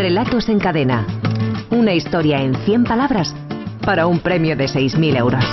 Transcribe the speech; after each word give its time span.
Relatos 0.00 0.48
en 0.48 0.58
cadena. 0.58 1.06
Una 1.68 1.92
historia 1.92 2.40
en 2.40 2.54
100 2.54 2.84
palabras 2.84 3.34
para 3.84 4.06
un 4.06 4.18
premio 4.18 4.56
de 4.56 4.64
6.000 4.64 5.18
euros. 5.18 5.44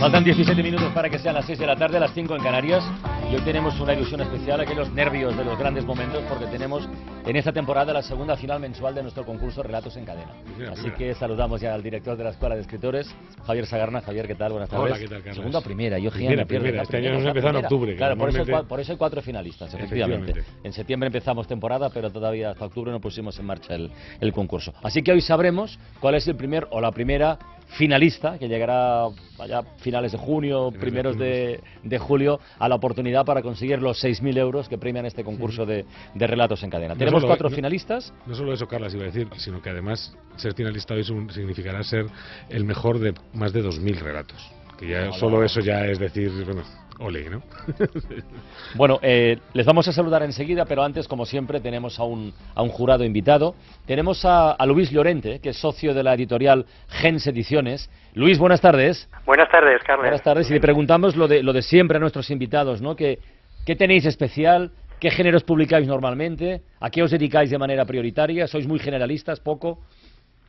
Faltan 0.00 0.24
17 0.24 0.62
minutos 0.64 0.92
para 0.92 1.08
que 1.08 1.20
sean 1.20 1.36
las 1.36 1.46
6 1.46 1.60
de 1.60 1.66
la 1.66 1.76
tarde, 1.76 2.00
las 2.00 2.12
5 2.12 2.34
en 2.34 2.42
Canarias. 2.42 2.82
Y 3.30 3.34
hoy 3.34 3.40
tenemos 3.40 3.78
una 3.80 3.92
ilusión 3.92 4.20
especial, 4.20 4.60
aquellos 4.60 4.92
nervios 4.92 5.36
de 5.36 5.44
los 5.44 5.58
grandes 5.58 5.84
momentos, 5.84 6.22
porque 6.28 6.46
tenemos 6.46 6.88
en 7.26 7.34
esta 7.34 7.52
temporada 7.52 7.92
la 7.92 8.02
segunda 8.02 8.36
final 8.36 8.60
mensual 8.60 8.94
de 8.94 9.02
nuestro 9.02 9.26
concurso 9.26 9.64
Relatos 9.64 9.96
en 9.96 10.04
Cadena. 10.04 10.30
Así 10.70 10.92
que 10.92 11.12
saludamos 11.14 11.60
ya 11.60 11.74
al 11.74 11.82
director 11.82 12.16
de 12.16 12.22
la 12.22 12.30
Escuela 12.30 12.54
de 12.54 12.60
Escritores, 12.60 13.12
Javier 13.44 13.66
Sagarna. 13.66 14.00
Javier, 14.00 14.28
¿qué 14.28 14.36
tal? 14.36 14.52
Buenas 14.52 14.70
tardes. 14.70 14.92
Hola, 14.92 14.98
¿qué 14.98 15.08
tal, 15.08 15.18
Carlos? 15.18 15.36
Segunda 15.36 15.60
primera, 15.60 15.98
yo 15.98 16.12
primera, 16.12 16.44
primera. 16.44 16.82
Este 16.82 16.98
año 16.98 17.14
nos 17.14 17.24
empezó 17.24 17.48
en 17.48 17.56
octubre. 17.56 17.96
Claro, 17.96 18.16
por 18.16 18.28
eso, 18.28 18.38
hay, 18.38 18.62
por 18.62 18.80
eso, 18.80 18.92
hay, 18.92 18.98
cuatro 18.98 19.20
finalistas, 19.20 19.74
efectivamente. 19.74 20.44
En 20.62 20.72
septiembre 20.72 21.08
empezamos 21.08 21.48
temporada, 21.48 21.90
pero 21.90 22.10
todavía 22.10 22.50
hasta 22.50 22.64
octubre 22.64 22.92
no 22.92 23.00
pusimos 23.00 23.36
en 23.40 23.46
marcha 23.46 23.74
el, 23.74 23.90
el 24.20 24.32
concurso. 24.32 24.72
Así 24.84 25.02
que 25.02 25.10
hoy 25.10 25.20
sabremos 25.20 25.80
cuál 25.98 26.14
es 26.14 26.28
el 26.28 26.36
primer 26.36 26.68
o 26.70 26.80
la 26.80 26.92
primera 26.92 27.38
finalista 27.68 28.38
que 28.38 28.48
llegará 28.48 29.04
a 29.04 29.10
finales 29.78 30.12
de 30.12 30.18
junio, 30.18 30.72
primeros 30.78 31.18
de, 31.18 31.60
de, 31.82 31.98
julio, 31.98 32.40
a 32.58 32.68
la 32.68 32.74
oportunidad 32.74 33.24
para 33.24 33.42
conseguir 33.42 33.80
los 33.80 34.02
6.000 34.02 34.38
euros 34.38 34.68
que 34.68 34.78
premian 34.78 35.06
este 35.06 35.24
concurso 35.24 35.66
de, 35.66 35.84
de 36.14 36.26
relatos 36.26 36.62
en 36.62 36.70
cadena. 36.70 36.94
Tenemos 36.94 37.24
cuatro 37.24 37.50
finalistas. 37.50 38.12
No 38.26 38.34
solo 38.34 38.52
eso, 38.52 38.66
Carlas, 38.66 38.94
iba 38.94 39.04
a 39.04 39.06
decir, 39.06 39.28
sino 39.36 39.60
que 39.60 39.70
además 39.70 40.16
ser 40.36 40.54
finalista 40.54 40.94
hoy 40.94 41.04
significará 41.04 41.82
ser 41.82 42.06
el 42.48 42.64
mejor 42.64 42.98
de 42.98 43.14
más 43.34 43.52
de 43.52 43.62
2.000 43.62 43.98
relatos. 43.98 44.50
Que 44.78 44.88
ya 44.88 45.12
solo 45.12 45.42
eso 45.42 45.60
ya 45.60 45.86
es 45.86 45.98
decir, 45.98 46.30
bueno, 46.44 46.62
Ole, 46.98 47.28
¿no? 47.28 47.42
bueno, 48.74 48.98
eh, 49.02 49.38
les 49.52 49.66
vamos 49.66 49.86
a 49.88 49.92
saludar 49.92 50.22
enseguida, 50.22 50.64
pero 50.64 50.82
antes, 50.82 51.06
como 51.06 51.26
siempre, 51.26 51.60
tenemos 51.60 51.98
a 51.98 52.04
un, 52.04 52.32
a 52.54 52.62
un 52.62 52.70
jurado 52.70 53.04
invitado. 53.04 53.54
Tenemos 53.86 54.24
a, 54.24 54.52
a, 54.52 54.66
Luis 54.66 54.90
Llorente, 54.90 55.40
que 55.40 55.50
es 55.50 55.58
socio 55.58 55.92
de 55.92 56.02
la 56.02 56.14
editorial 56.14 56.64
Gens 56.88 57.26
Ediciones. 57.26 57.90
Luis, 58.14 58.38
buenas 58.38 58.60
tardes. 58.60 59.08
Buenas 59.26 59.50
tardes, 59.50 59.82
Carlos. 59.82 60.04
Buenas 60.04 60.22
tardes, 60.22 60.50
y 60.50 60.54
le 60.54 60.60
preguntamos 60.60 61.16
lo 61.16 61.28
de, 61.28 61.42
lo 61.42 61.52
de 61.52 61.62
siempre 61.62 61.98
a 61.98 62.00
nuestros 62.00 62.30
invitados, 62.30 62.80
¿no? 62.80 62.96
¿Qué, 62.96 63.18
¿Qué 63.66 63.76
tenéis 63.76 64.06
especial? 64.06 64.70
¿Qué 64.98 65.10
géneros 65.10 65.44
publicáis 65.44 65.86
normalmente? 65.86 66.62
¿A 66.80 66.88
qué 66.88 67.02
os 67.02 67.10
dedicáis 67.10 67.50
de 67.50 67.58
manera 67.58 67.84
prioritaria? 67.84 68.46
¿Sois 68.46 68.66
muy 68.66 68.78
generalistas, 68.78 69.40
poco? 69.40 69.80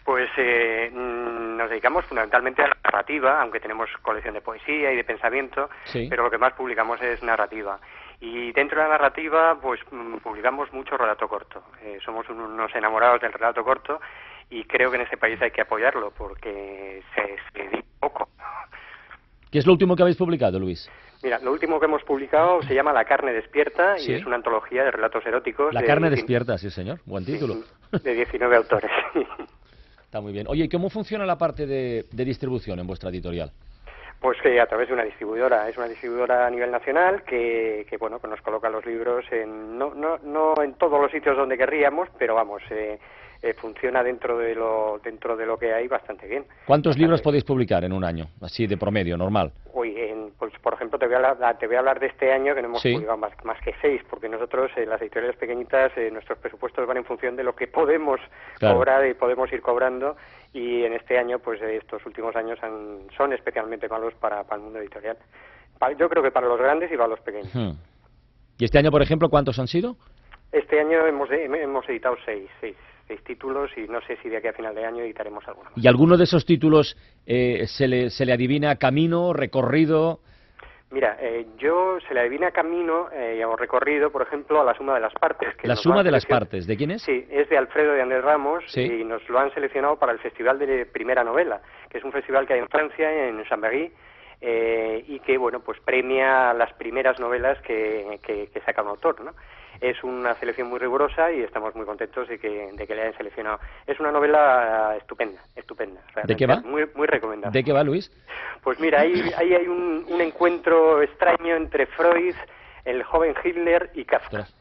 Pues 0.08 0.30
eh, 0.38 0.90
nos 0.94 1.70
dedicamos 1.70 2.06
fundamentalmente 2.06 2.62
a 2.62 2.70
la 2.70 2.78
narrativa, 2.82 3.42
aunque 3.42 3.60
tenemos 3.60 3.90
colección 4.02 4.36
de 4.36 4.40
poesía 4.40 4.94
y 4.94 4.96
de 4.96 5.04
pensamiento, 5.04 5.70
pero 6.10 6.24
lo 6.24 6.32
que 6.32 6.38
más 6.38 6.54
publicamos 6.54 7.02
es 7.02 7.22
narrativa. 7.24 7.78
Y 8.22 8.54
dentro 8.54 8.78
de 8.78 8.86
la 8.86 8.92
narrativa, 8.92 9.60
pues 9.62 9.82
mm, 9.92 10.20
publicamos 10.24 10.72
mucho 10.72 10.96
relato 10.96 11.28
corto. 11.28 11.62
Eh, 11.84 11.98
somos 12.06 12.26
unos 12.30 12.74
enamorados 12.74 13.20
del 13.20 13.34
relato 13.34 13.66
corto 13.66 14.00
y 14.50 14.64
creo 14.64 14.90
que 14.90 14.96
en 14.96 15.02
este 15.02 15.18
país 15.18 15.42
hay 15.42 15.52
que 15.52 15.60
apoyarlo 15.60 16.14
porque 16.18 17.04
se, 17.14 17.36
se 17.52 17.84
poco. 18.00 18.30
¿Qué 19.52 19.60
es 19.60 19.66
lo 19.66 19.74
último 19.74 19.98
que 19.98 20.04
habéis 20.04 20.16
publicado, 20.16 20.58
Luis? 20.58 20.90
Mira, 21.22 21.38
lo 21.40 21.52
último 21.52 21.82
que 21.82 21.86
hemos 21.86 22.04
publicado 22.06 22.62
se 22.62 22.74
llama 22.74 22.94
La 22.94 23.04
carne 23.04 23.34
despierta 23.34 24.00
y 24.00 24.14
es 24.14 24.26
una 24.26 24.38
antología 24.38 24.86
de 24.86 24.92
relatos 24.92 25.26
eróticos. 25.26 25.74
La 25.74 25.84
carne 25.84 26.10
despierta, 26.10 26.58
sí 26.58 26.70
señor, 26.70 27.02
buen 27.06 27.26
título. 27.26 27.56
de 27.92 28.14
19 28.14 28.56
autores. 28.56 28.92
Está 30.08 30.22
muy 30.22 30.32
bien. 30.32 30.48
Oye, 30.48 30.64
¿y 30.64 30.70
cómo 30.70 30.90
funciona 30.90 31.26
la 31.26 31.38
parte 31.38 31.68
de, 31.68 32.06
distribución 32.14 32.80
en 32.80 32.88
vuestra 32.88 33.10
editorial? 33.10 33.52
Pues 34.22 34.38
que 34.42 34.60
a 34.62 34.66
través 34.66 34.88
de 34.88 34.94
una 34.94 35.04
distribuidora, 35.04 35.68
es 35.68 35.76
una 35.76 35.90
distribuidora 35.90 36.48
a 36.48 36.50
nivel 36.50 36.72
nacional 36.72 37.24
que, 37.24 37.86
que 37.90 37.98
bueno, 37.98 38.18
que 38.18 38.30
nos 38.30 38.42
coloca 38.42 38.70
los 38.70 38.86
libros 38.86 39.26
en, 39.32 39.78
no, 39.78 39.94
no, 39.94 40.18
no 40.20 40.54
en 40.64 40.76
todos 40.76 41.02
los 41.02 41.12
sitios 41.12 41.36
donde 41.36 41.58
querríamos, 41.58 42.08
pero 42.18 42.36
vamos, 42.36 42.64
eh, 42.70 43.00
eh, 43.42 43.54
funciona 43.54 44.04
dentro 44.04 44.38
de 44.38 44.56
lo 44.56 45.00
dentro 45.04 45.38
de 45.38 45.46
lo 45.46 45.58
que 45.58 45.74
hay 45.74 45.88
bastante 45.88 46.28
bien. 46.28 46.46
¿Cuántos 46.66 46.98
libros 46.98 47.22
podéis 47.22 47.44
publicar 47.44 47.84
en 47.84 47.94
un 47.94 48.04
año, 48.04 48.28
así 48.42 48.66
de 48.66 48.78
promedio, 48.78 49.16
normal? 49.16 49.52
Uy, 49.74 49.96
pues 50.38 50.54
por 50.60 50.74
ejemplo 50.74 50.98
te 50.98 51.06
voy 51.06 51.16
a 51.16 51.30
hablar, 51.30 51.58
te 51.58 51.68
voy 51.68 51.76
a 51.76 51.80
hablar 51.80 52.00
de 52.00 52.08
este 52.08 52.32
año 52.32 52.56
que 52.56 52.62
no 52.62 52.70
hemos 52.70 52.82
publicado 52.82 53.18
más, 53.18 53.34
más, 53.44 53.60
que 53.62 53.74
seis, 53.82 54.02
porque 54.10 54.30
nosotros 54.30 54.72
en 54.76 54.90
las 54.90 55.02
editoriales 55.02 55.38
pequeñitas 55.38 55.92
eh, 55.98 56.10
nuestros 56.12 56.38
presupuestos 56.40 56.88
van 56.88 56.98
en 56.98 57.06
función 57.06 57.36
de 57.36 57.44
lo 57.44 57.56
que 57.56 57.68
podemos 57.68 58.20
cobrar 58.60 59.08
y 59.08 59.14
podemos 59.14 59.52
ir 59.52 59.62
cobrando 59.62 60.16
y 60.54 60.84
en 60.84 60.94
este 60.94 61.18
año 61.18 61.40
pues 61.40 61.62
estos 61.62 62.06
últimos 62.06 62.36
años 62.36 62.60
son 63.16 63.34
especialmente 63.34 63.88
malos 63.88 64.14
para, 64.16 64.44
el 64.52 64.60
mundo 64.60 64.80
editorial. 64.80 65.18
yo 65.98 66.10
creo 66.10 66.24
que 66.24 66.32
para 66.32 66.48
los 66.48 66.60
grandes 66.60 66.92
y 66.92 66.98
para 66.98 67.10
los 67.10 67.20
pequeños. 67.20 67.54
Hmm. 67.54 67.72
¿Y 68.60 68.66
este 68.66 68.80
año, 68.80 68.90
por 68.90 69.04
ejemplo, 69.04 69.30
cuántos 69.30 69.60
han 69.60 69.68
sido? 69.68 69.96
Este 70.52 70.80
año 70.80 71.06
hemos, 71.06 71.30
hemos 71.30 71.88
editado 71.88 72.16
seis, 72.26 72.50
seis 72.60 72.76
seis 73.08 73.24
títulos 73.24 73.72
y 73.78 73.88
no 73.88 74.02
sé 74.02 74.18
si 74.22 74.30
de 74.30 74.38
aquí 74.38 74.48
a 74.48 74.54
final 74.54 74.76
de 74.76 74.86
año 74.86 75.04
editaremos 75.04 75.48
alguno. 75.48 75.70
¿Y 75.76 75.88
alguno 75.88 76.18
de 76.18 76.26
esos 76.26 76.46
títulos 76.46 76.98
eh, 77.26 77.66
se, 77.68 77.88
le, 77.88 78.10
se 78.10 78.26
le 78.26 78.34
adivina 78.34 78.76
camino, 78.76 79.34
recorrido? 79.34 80.20
Mira, 80.90 81.18
eh, 81.20 81.46
yo 81.58 81.98
se 82.08 82.14
le 82.14 82.22
adivina 82.22 82.52
camino 82.52 83.10
eh, 83.12 83.44
o 83.44 83.58
recorrido, 83.58 84.10
por 84.10 84.22
ejemplo, 84.22 84.62
a 84.62 84.64
la 84.64 84.74
suma 84.74 84.96
de 84.96 85.02
las 85.02 85.14
partes. 85.14 85.54
la 85.64 85.76
suma 85.76 86.02
de 86.02 86.12
las 86.12 86.26
partes, 86.26 86.66
¿de 86.66 86.78
quién 86.78 86.92
es? 86.92 87.02
Sí, 87.02 87.28
es 87.30 87.50
de 87.50 87.58
Alfredo 87.58 87.92
de 87.92 88.02
Andrés 88.02 88.24
Ramos 88.24 88.64
y 88.78 89.04
nos 89.04 89.28
lo 89.28 89.40
han 89.40 89.54
seleccionado 89.54 89.98
para 89.98 90.14
el 90.14 90.20
Festival 90.20 90.60
de 90.60 90.86
Primera 90.86 91.26
Novela, 91.26 91.62
que 91.90 91.98
es 91.98 92.04
un 92.06 92.14
festival 92.14 92.48
que 92.48 92.54
hay 92.54 92.60
en 92.60 92.70
Francia, 92.70 93.28
en 93.28 93.44
Chambéry, 93.44 93.92
eh, 94.40 95.04
y 95.08 95.20
que, 95.20 95.38
bueno, 95.38 95.60
pues 95.60 95.78
premia 95.82 96.54
las 96.54 96.72
primeras 96.74 97.20
novelas 97.20 97.60
que, 97.64 98.20
que, 98.24 98.48
que 98.48 98.62
saca 98.62 98.82
un 98.82 98.90
autor, 98.90 99.20
¿no? 99.22 99.34
Es 99.82 100.04
una 100.04 100.34
selección 100.36 100.70
muy 100.70 100.80
rigurosa 100.80 101.32
y 101.32 101.42
estamos 101.42 101.76
muy 101.76 101.86
contentos 101.86 102.28
de 102.28 102.40
que, 102.40 102.72
de 102.74 102.88
que 102.88 102.96
le 102.96 103.02
hayan 103.02 103.18
seleccionado. 103.18 103.60
Es 103.86 104.00
una 104.00 104.12
novela 104.12 104.96
estupenda, 104.98 105.42
estupenda. 105.56 106.02
¿De 106.24 106.36
qué 106.36 106.46
va? 106.46 106.62
Muy, 106.62 106.88
muy 106.96 107.08
recomendable. 107.08 107.58
¿De 107.58 107.64
qué 107.64 107.74
va, 107.74 107.84
Luis? 107.84 108.12
Pues 108.64 108.80
mira, 108.80 109.02
ahí, 109.02 109.32
ahí 109.38 109.54
hay 109.54 109.68
un, 109.68 110.06
un, 110.08 110.22
encuentro 110.22 111.02
extraño 111.02 111.56
entre 111.56 111.86
Freud, 111.88 112.36
el 112.86 113.04
joven 113.04 113.34
Hitler 113.44 113.92
y 113.94 114.06
Kafka. 114.06 114.48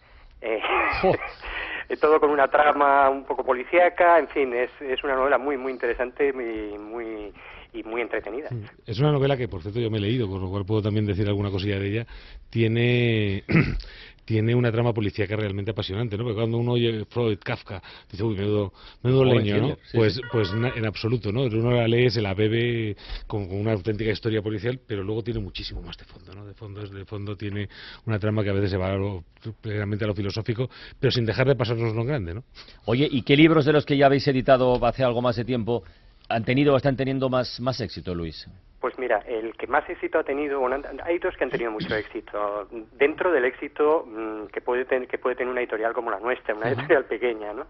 Eh, 1.88 1.96
todo 2.00 2.18
con 2.18 2.30
una 2.30 2.48
trama 2.48 3.08
un 3.08 3.24
poco 3.24 3.44
policíaca, 3.44 4.18
en 4.18 4.26
fin, 4.28 4.52
es, 4.52 4.70
es 4.80 5.02
una 5.04 5.14
novela 5.14 5.38
muy, 5.38 5.56
muy 5.56 5.72
interesante, 5.72 6.32
muy, 6.32 6.76
muy 6.78 7.32
y 7.72 7.82
muy 7.82 8.00
entretenida. 8.00 8.48
Es 8.86 8.98
una 8.98 9.12
novela 9.12 9.36
que, 9.36 9.48
por 9.48 9.62
cierto, 9.62 9.80
yo 9.80 9.90
me 9.90 9.98
he 9.98 10.00
leído, 10.00 10.28
con 10.28 10.40
lo 10.40 10.48
cual 10.48 10.64
puedo 10.64 10.82
también 10.82 11.06
decir 11.06 11.26
alguna 11.28 11.50
cosilla 11.50 11.78
de 11.78 11.88
ella. 11.88 12.06
Tiene 12.50 13.44
tiene 14.26 14.54
una 14.54 14.72
trama 14.72 14.92
policíaca 14.92 15.36
realmente 15.36 15.70
apasionante, 15.70 16.18
¿no? 16.18 16.24
Porque 16.24 16.34
cuando 16.34 16.58
uno 16.58 16.72
oye 16.72 17.04
Freud, 17.08 17.38
Kafka, 17.38 17.80
dice, 18.10 18.24
uy, 18.24 18.36
menudo, 18.36 18.72
menudo 19.02 19.24
leño, 19.24 19.56
¿no? 19.58 19.78
pues, 19.94 20.20
pues 20.32 20.50
en 20.52 20.84
absoluto, 20.84 21.32
¿no? 21.32 21.44
Uno 21.44 21.70
la 21.70 21.86
lee, 21.86 22.10
se 22.10 22.20
la 22.20 22.34
bebe 22.34 22.96
con, 23.28 23.50
una 23.50 23.72
auténtica 23.72 24.10
historia 24.10 24.42
policial, 24.42 24.80
pero 24.84 25.04
luego 25.04 25.22
tiene 25.22 25.38
muchísimo 25.38 25.80
más 25.80 25.96
de 25.96 26.04
fondo, 26.04 26.34
¿no? 26.34 26.44
De 26.44 26.54
fondo, 26.54 26.84
de 26.84 27.04
fondo 27.04 27.36
tiene 27.36 27.68
una 28.04 28.18
trama 28.18 28.42
que 28.42 28.50
a 28.50 28.52
veces 28.52 28.72
se 28.72 28.76
va 28.76 28.92
a 28.92 28.96
lo, 28.96 29.24
plenamente 29.60 30.04
a 30.04 30.08
lo 30.08 30.14
filosófico, 30.14 30.68
pero 30.98 31.12
sin 31.12 31.24
dejar 31.24 31.46
de 31.46 31.54
pasarnos 31.54 31.94
lo 31.94 32.04
grande, 32.04 32.34
¿no? 32.34 32.42
Oye, 32.86 33.08
¿y 33.08 33.22
qué 33.22 33.36
libros 33.36 33.64
de 33.64 33.72
los 33.72 33.86
que 33.86 33.96
ya 33.96 34.06
habéis 34.06 34.26
editado 34.26 34.84
hace 34.84 35.04
algo 35.04 35.22
más 35.22 35.36
de 35.36 35.44
tiempo 35.44 35.84
han 36.28 36.44
tenido 36.44 36.74
o 36.74 36.76
están 36.76 36.96
teniendo 36.96 37.28
más, 37.28 37.60
más 37.60 37.80
éxito, 37.80 38.14
Luis? 38.14 38.48
Pues 38.80 38.98
mira, 38.98 39.18
el 39.26 39.56
que 39.56 39.66
más 39.66 39.88
éxito 39.88 40.18
ha 40.18 40.24
tenido, 40.24 40.62
hay 41.04 41.18
dos 41.18 41.36
que 41.36 41.44
han 41.44 41.50
tenido 41.50 41.70
mucho 41.70 41.94
éxito. 41.94 42.68
Dentro 42.92 43.32
del 43.32 43.44
éxito 43.44 44.06
mm, 44.06 44.46
que 44.46 44.60
puede, 44.60 44.84
tener, 44.84 45.08
que 45.08 45.18
puede 45.18 45.34
tener 45.36 45.50
una 45.50 45.60
editorial 45.60 45.92
como 45.92 46.10
la 46.10 46.20
nuestra, 46.20 46.54
una 46.54 46.68
editorial 46.68 47.04
pequeña, 47.06 47.52
¿no? 47.52 47.66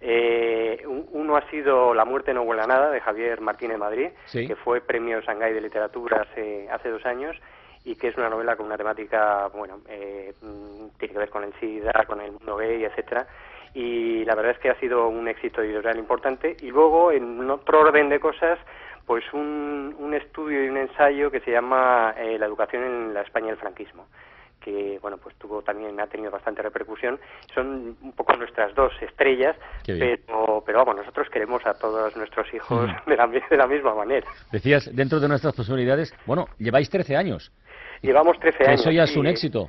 Eh, 0.00 0.82
uno 0.86 1.36
ha 1.36 1.48
sido 1.50 1.94
La 1.94 2.04
muerte 2.04 2.34
no 2.34 2.42
huele 2.42 2.62
a 2.62 2.66
nada, 2.66 2.90
de 2.90 3.00
Javier 3.00 3.40
Martínez 3.40 3.78
Madrid, 3.78 4.08
que 4.30 4.56
fue 4.56 4.80
premio 4.80 5.20
Shanghái 5.20 5.54
de 5.54 5.60
Literatura 5.60 6.22
hace, 6.22 6.68
hace 6.70 6.90
dos 6.90 7.04
años 7.06 7.36
y 7.84 7.96
que 7.96 8.08
es 8.08 8.16
una 8.16 8.30
novela 8.30 8.56
con 8.56 8.66
una 8.66 8.76
temática, 8.76 9.48
bueno, 9.48 9.80
eh, 9.88 10.32
mm, 10.40 10.98
tiene 10.98 11.12
que 11.12 11.18
ver 11.18 11.30
con 11.30 11.44
el 11.44 11.52
SIDA, 11.60 12.04
con 12.06 12.20
el 12.20 12.32
mundo 12.32 12.56
gay, 12.56 12.84
etcétera, 12.84 13.26
y 13.74 14.24
la 14.24 14.34
verdad 14.36 14.52
es 14.52 14.58
que 14.58 14.70
ha 14.70 14.78
sido 14.78 15.08
un 15.08 15.26
éxito 15.28 15.60
editorial 15.60 15.98
importante. 15.98 16.56
Y 16.62 16.70
luego, 16.70 17.10
en 17.10 17.50
otro 17.50 17.80
orden 17.80 18.08
de 18.08 18.20
cosas, 18.20 18.58
pues 19.04 19.24
un, 19.32 19.94
un 19.98 20.14
estudio 20.14 20.64
y 20.64 20.68
un 20.68 20.76
ensayo 20.76 21.30
que 21.30 21.40
se 21.40 21.50
llama 21.50 22.14
eh, 22.16 22.38
La 22.38 22.46
educación 22.46 22.84
en 22.84 23.14
la 23.14 23.22
España 23.22 23.48
del 23.48 23.56
franquismo 23.56 24.06
que 24.60 24.98
bueno 25.02 25.18
pues 25.18 25.36
tuvo 25.36 25.60
también 25.60 26.00
ha 26.00 26.06
tenido 26.06 26.30
bastante 26.30 26.62
repercusión. 26.62 27.20
Son 27.54 27.96
un 28.00 28.12
poco 28.12 28.34
nuestras 28.34 28.74
dos 28.74 28.94
estrellas 29.02 29.54
pero 29.84 30.62
pero 30.64 30.78
vamos 30.78 30.96
nosotros 30.96 31.28
queremos 31.30 31.64
a 31.66 31.74
todos 31.74 32.16
nuestros 32.16 32.46
hijos 32.54 32.88
de, 33.06 33.14
la, 33.14 33.26
de 33.26 33.56
la 33.58 33.66
misma 33.66 33.94
manera. 33.94 34.26
Decías 34.50 34.88
dentro 34.94 35.20
de 35.20 35.28
nuestras 35.28 35.54
posibilidades 35.54 36.14
bueno 36.24 36.46
lleváis 36.58 36.88
13 36.88 37.14
años. 37.14 37.52
Llevamos 38.00 38.38
13 38.38 38.64
años 38.64 38.80
eso 38.80 38.90
ya 38.90 39.02
es 39.02 39.14
un 39.16 39.26
éxito 39.26 39.68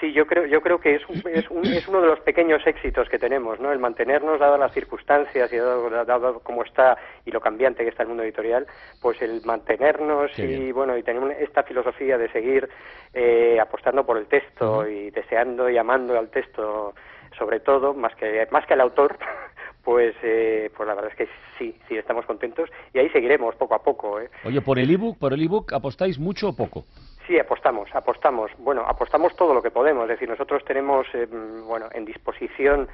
Sí, 0.00 0.12
yo 0.12 0.26
creo, 0.26 0.44
yo 0.44 0.60
creo 0.60 0.78
que 0.78 0.96
es, 0.96 1.02
es, 1.24 1.46
es, 1.46 1.88
uno 1.88 2.00
de 2.02 2.06
los 2.06 2.20
pequeños 2.20 2.66
éxitos 2.66 3.08
que 3.08 3.18
tenemos, 3.18 3.58
¿no? 3.60 3.72
El 3.72 3.78
mantenernos, 3.78 4.38
dadas 4.38 4.60
las 4.60 4.72
circunstancias 4.72 5.50
y 5.50 5.56
dado, 5.56 5.88
dado 6.04 6.40
cómo 6.40 6.64
está 6.64 6.98
y 7.24 7.30
lo 7.30 7.40
cambiante 7.40 7.82
que 7.82 7.88
está 7.88 8.02
el 8.02 8.10
mundo 8.10 8.22
editorial, 8.22 8.66
pues 9.00 9.22
el 9.22 9.40
mantenernos 9.46 10.38
y 10.38 10.70
bueno 10.72 10.98
y 10.98 11.02
tener 11.02 11.42
esta 11.42 11.62
filosofía 11.62 12.18
de 12.18 12.30
seguir 12.30 12.68
eh, 13.14 13.58
apostando 13.58 14.04
por 14.04 14.18
el 14.18 14.26
texto 14.26 14.86
y 14.86 15.10
deseando 15.10 15.70
y 15.70 15.78
amando 15.78 16.18
al 16.18 16.28
texto, 16.28 16.94
sobre 17.38 17.60
todo 17.60 17.94
más 17.94 18.14
que 18.16 18.46
más 18.50 18.66
que 18.66 18.74
al 18.74 18.82
autor, 18.82 19.16
pues 19.82 20.14
eh, 20.22 20.70
pues 20.76 20.86
la 20.86 20.94
verdad 20.94 21.12
es 21.12 21.16
que 21.16 21.28
sí, 21.58 21.74
sí 21.88 21.96
estamos 21.96 22.26
contentos 22.26 22.68
y 22.92 22.98
ahí 22.98 23.08
seguiremos 23.08 23.54
poco 23.54 23.74
a 23.74 23.82
poco. 23.82 24.20
¿eh? 24.20 24.28
Oye, 24.44 24.60
por 24.60 24.78
el 24.78 24.90
ebook, 24.90 25.18
por 25.18 25.32
el 25.32 25.42
ebook 25.42 25.72
apostáis 25.72 26.18
mucho 26.18 26.50
o 26.50 26.56
poco. 26.56 26.84
Sí, 27.26 27.38
apostamos, 27.38 27.88
apostamos. 27.92 28.52
Bueno, 28.58 28.82
apostamos 28.86 29.34
todo 29.34 29.52
lo 29.52 29.62
que 29.62 29.70
podemos. 29.70 30.04
Es 30.04 30.10
decir, 30.10 30.28
nosotros 30.28 30.64
tenemos, 30.64 31.06
eh, 31.14 31.26
bueno, 31.26 31.88
en 31.92 32.04
disposición 32.04 32.88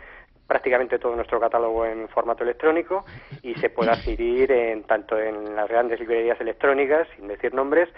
prácticamente 0.47 0.99
todo 0.99 1.15
nuestro 1.15 1.41
catálogo 1.41 1.87
en 1.87 2.09
formato 2.09 2.43
electrónico 2.43 3.05
y 3.43 3.55
se 3.55 3.71
puede 3.71 3.91
adquirir 3.93 4.51
en, 4.53 4.85
tanto 4.85 5.19
en 5.19 5.55
las 5.55 5.69
grandes 5.69 6.01
librerías 6.01 6.41
electrónicas, 6.41 7.09
sin 7.17 7.29
decir 7.29 7.55
nombres, 7.55 7.89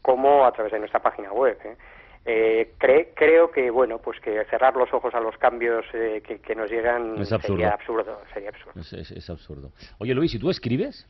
como 0.00 0.44
a 0.44 0.52
través 0.52 0.72
de 0.72 0.78
nuestra 0.78 1.00
página 1.00 1.32
web. 1.32 1.58
¿eh? 1.64 1.76
Eh, 2.24 2.72
creo 3.14 3.50
que 3.50 3.68
bueno 3.70 3.98
pues 3.98 4.20
que 4.20 4.44
cerrar 4.44 4.76
los 4.76 4.92
ojos 4.94 5.12
a 5.12 5.20
los 5.20 5.36
cambios 5.38 5.84
que, 5.90 6.54
nos 6.54 6.70
llegan 6.70 7.16
sería 7.26 7.70
absurdo 7.70 8.20
sería 8.32 8.50
absurdo 8.50 8.80
es, 8.80 9.28
absurdo 9.28 9.72
oye 9.98 10.14
Luis 10.14 10.32
¿y 10.32 10.38
tú 10.38 10.48
escribes? 10.48 11.04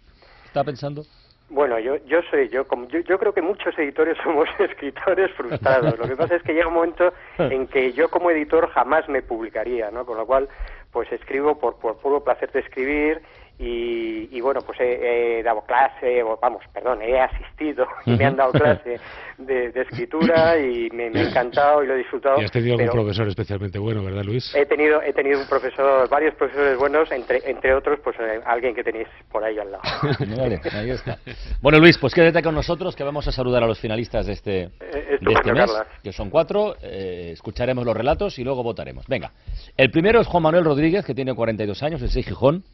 ¿Está 0.47 0.65
pensando? 0.65 1.03
Bueno, 1.49 1.79
yo, 1.79 1.97
yo 2.07 2.23
soy 2.31 2.49
yo, 2.49 2.67
como, 2.67 2.89
yo, 2.89 3.01
yo 3.01 3.19
creo 3.19 3.35
que 3.35 3.43
muchos 3.43 3.79
editores 3.79 4.17
somos 4.25 4.49
escritores 4.59 5.31
frustrados. 5.33 5.99
Lo 5.99 6.07
que 6.07 6.17
pasa 6.17 6.37
es 6.37 6.43
que 6.43 6.55
llega 6.55 6.69
un 6.69 6.75
momento 6.75 7.13
en 7.39 7.67
que 7.67 7.93
yo 7.93 8.09
como 8.09 8.31
editor 8.31 8.69
jamás 8.71 9.09
me 9.09 9.23
publicaría, 9.23 9.91
¿no? 9.91 10.07
Con 10.07 10.17
lo 10.17 10.27
cual, 10.27 10.49
pues 10.91 11.11
escribo 11.13 11.59
por, 11.59 11.77
por 11.77 11.99
puro 11.99 12.25
placer 12.25 12.51
de 12.53 12.61
escribir 12.61 13.23
y, 13.59 14.41
bueno, 14.41 14.61
pues 14.63 14.79
he, 14.81 15.43
dado 15.45 15.63
clase, 15.63 16.23
vamos, 16.41 16.63
perdón, 16.73 17.01
he 17.03 17.21
asistido 17.21 17.87
y 18.07 18.17
me 18.17 18.25
han 18.25 18.37
dado 18.37 18.53
clase 18.53 18.99
de, 19.39 19.73
escritura 19.75 20.59
y 20.59 20.89
me, 20.91 21.07
ha 21.07 21.29
encantado 21.29 21.83
y 21.83 21.87
lo 21.87 21.95
he 21.95 21.99
disfrutado. 21.99 22.41
Y 22.41 22.45
has 22.45 22.51
tenido 22.51 22.75
algún 22.75 22.91
profesor 22.91 23.29
especialmente 23.29 23.79
bueno, 23.79 24.05
¿verdad, 24.05 24.25
Luis? 24.25 24.55
He 24.55 24.67
tenido, 24.67 25.03
he 25.03 25.13
tenido 25.13 25.41
un 25.41 25.47
profesor, 25.47 26.09
varios 26.09 26.35
profesores 26.35 26.77
buenos, 26.79 27.11
entre, 27.13 27.49
entre 27.49 27.75
otros, 27.75 28.01
pues 28.03 28.17
eh, 28.21 28.41
alguien 28.45 28.75
que 28.75 28.83
tenéis 28.83 29.09
por 29.31 29.45
ahí 29.45 29.59
al 29.59 29.73
lado. 29.73 29.83
vale, 30.37 30.61
ahí 30.73 30.91
está. 30.91 31.19
Bueno, 31.61 31.79
Luis, 31.79 31.97
pues 31.99 32.13
quédate 32.13 32.43
con 32.43 32.55
nosotros 32.55 32.97
que 32.97 33.05
vamos 33.05 33.27
a 33.29 33.33
saludar 33.33 33.63
a 33.63 33.67
los 33.67 33.79
finalistas 33.79 34.27
de 34.27 34.33
este, 34.33 34.63
eh, 34.81 35.19
de 35.21 35.33
este 35.33 35.53
mes, 35.53 35.71
que 36.03 36.13
son 36.13 36.31
cuatro. 36.31 36.75
Eh, 36.83 37.31
escucharemos 37.33 37.85
los 37.85 37.97
relatos 37.97 38.39
y 38.39 38.45
luego 38.45 38.63
votaremos. 38.63 39.07
Venga, 39.07 39.31
el 39.77 39.91
primero 39.91 40.21
es 40.21 40.27
Juan 40.27 40.43
Manuel 40.43 40.65
Rodríguez, 40.65 41.05
que 41.05 41.15
tiene 41.15 41.35
42 41.35 41.83
años, 41.83 42.03
es 42.03 42.15
de 42.15 42.23
Gijón 42.23 42.65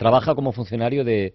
trabaja 0.00 0.34
como 0.34 0.50
funcionario 0.52 1.04
de, 1.04 1.34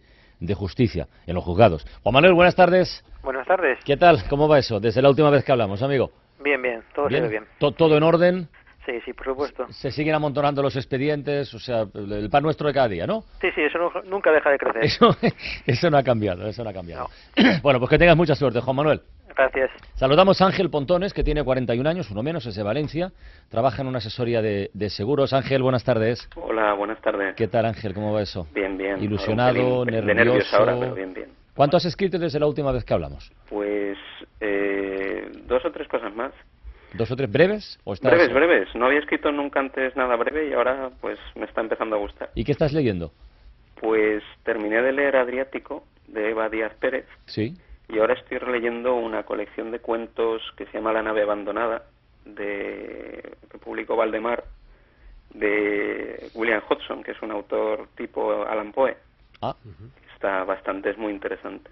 justicia 0.55 1.07
en 1.27 1.35
los 1.35 1.43
juzgados. 1.43 1.85
Juan 2.01 2.13
Manuel, 2.13 2.33
buenas 2.33 2.55
tardes. 2.55 3.05
Buenas 3.23 3.45
tardes. 3.45 3.77
¿Qué 3.85 3.95
tal? 3.95 4.23
¿Cómo 4.27 4.47
va 4.47 4.57
eso? 4.57 4.79
Desde 4.79 5.03
la 5.03 5.09
última 5.09 5.29
vez 5.29 5.45
que 5.45 5.51
hablamos, 5.51 5.83
amigo. 5.83 6.09
Bien, 6.43 6.59
bien, 6.59 6.83
todo 6.95 7.07
bien. 7.07 7.29
bien. 7.29 7.45
¿Todo 7.59 7.95
en 7.95 8.01
orden? 8.01 8.49
Sí, 8.85 9.01
sí, 9.03 9.13
por 9.13 9.25
supuesto. 9.25 9.65
Se 9.69 9.91
siguen 9.91 10.13
amontonando 10.13 10.61
los 10.61 10.75
expedientes, 10.75 11.53
o 11.53 11.59
sea, 11.59 11.85
el 11.93 12.29
pan 12.29 12.43
nuestro 12.43 12.67
de 12.67 12.73
cada 12.73 12.87
día, 12.87 13.07
¿no? 13.07 13.23
Sí, 13.41 13.47
sí, 13.55 13.61
eso 13.61 13.79
nunca 14.05 14.31
deja 14.31 14.51
de 14.51 14.57
crecer. 14.57 14.83
Eso, 14.83 15.09
eso 15.65 15.89
no 15.89 15.97
ha 15.97 16.03
cambiado, 16.03 16.47
eso 16.47 16.63
no 16.63 16.69
ha 16.69 16.73
cambiado. 16.73 17.09
Bueno, 17.61 17.79
pues 17.79 17.89
que 17.89 17.97
tengas 17.97 18.15
mucha 18.15 18.35
suerte, 18.35 18.59
Juan 18.59 18.75
Manuel. 18.75 19.01
Gracias. 19.35 19.71
Saludamos 19.95 20.39
a 20.41 20.45
Ángel 20.45 20.69
Pontones, 20.69 21.13
que 21.13 21.23
tiene 21.23 21.43
41 21.43 21.89
años, 21.89 22.09
uno 22.11 22.21
menos, 22.23 22.45
es 22.45 22.55
de 22.55 22.63
Valencia. 22.63 23.11
Trabaja 23.49 23.81
en 23.81 23.87
una 23.87 23.97
asesoría 23.97 24.41
de, 24.41 24.89
seguros. 24.89 25.33
Ángel, 25.33 25.61
buenas 25.61 25.83
tardes. 25.83 26.29
Hola, 26.35 26.73
buenas 26.73 27.01
tardes. 27.01 27.35
¿Qué 27.35 27.47
tal, 27.47 27.65
Ángel? 27.65 27.93
¿Cómo 27.93 28.13
va 28.13 28.21
eso? 28.21 28.47
Bien, 28.53 28.77
bien. 28.77 29.01
Ilusionado, 29.01 29.83
nervioso. 29.85 30.07
De 30.07 30.13
nervios 30.13 30.53
ahora, 30.53 30.75
pero 30.79 30.95
bien, 30.95 31.13
bien. 31.13 31.29
¿Cuánto 31.55 31.77
has 31.77 31.85
escrito 31.85 32.19
desde 32.19 32.39
la 32.39 32.47
última 32.47 32.71
vez 32.71 32.83
que 32.83 32.93
hablamos? 32.93 33.31
Pues 33.49 33.97
eh, 34.39 35.29
dos 35.45 35.63
o 35.65 35.71
tres 35.71 35.87
cosas 35.87 36.13
más. 36.13 36.33
¿Dos 36.97 37.11
o 37.11 37.15
tres 37.15 37.31
breves? 37.31 37.79
¿o 37.83 37.93
Breves, 37.95 38.33
breves. 38.33 38.75
No 38.75 38.85
había 38.85 38.99
escrito 38.99 39.31
nunca 39.31 39.59
antes 39.59 39.95
nada 39.95 40.15
breve 40.15 40.49
y 40.49 40.53
ahora 40.53 40.91
pues 41.01 41.19
me 41.35 41.45
está 41.45 41.61
empezando 41.61 41.95
a 41.95 41.99
gustar. 41.99 42.29
¿Y 42.35 42.43
qué 42.43 42.53
estás 42.53 42.71
leyendo? 42.73 43.11
Pues 43.81 44.23
terminé 44.43 44.81
de 44.81 44.93
leer 44.93 45.17
Adriático 45.17 45.83
de 46.07 46.29
Eva 46.29 46.49
Díaz 46.49 46.73
Pérez. 46.79 47.05
Sí. 47.25 47.53
Y 47.89 47.99
ahora 47.99 48.13
estoy 48.13 48.37
releyendo 48.37 48.95
una 48.95 49.23
colección 49.23 49.71
de 49.71 49.79
cuentos 49.79 50.41
que 50.55 50.65
se 50.67 50.73
llama 50.73 50.93
La 50.93 51.03
nave 51.03 51.23
abandonada, 51.23 51.83
de, 52.23 53.35
que 53.51 53.57
publicó 53.57 53.95
Valdemar, 53.95 54.45
de 55.33 56.29
William 56.33 56.61
Hodgson, 56.67 57.03
que 57.03 57.11
es 57.11 57.21
un 57.21 57.31
autor 57.31 57.89
tipo 57.97 58.45
Alan 58.45 58.71
Poe. 58.71 58.95
Ah. 59.41 59.55
Está 60.13 60.45
bastante, 60.45 60.91
es 60.91 60.97
muy 60.97 61.11
interesante. 61.11 61.69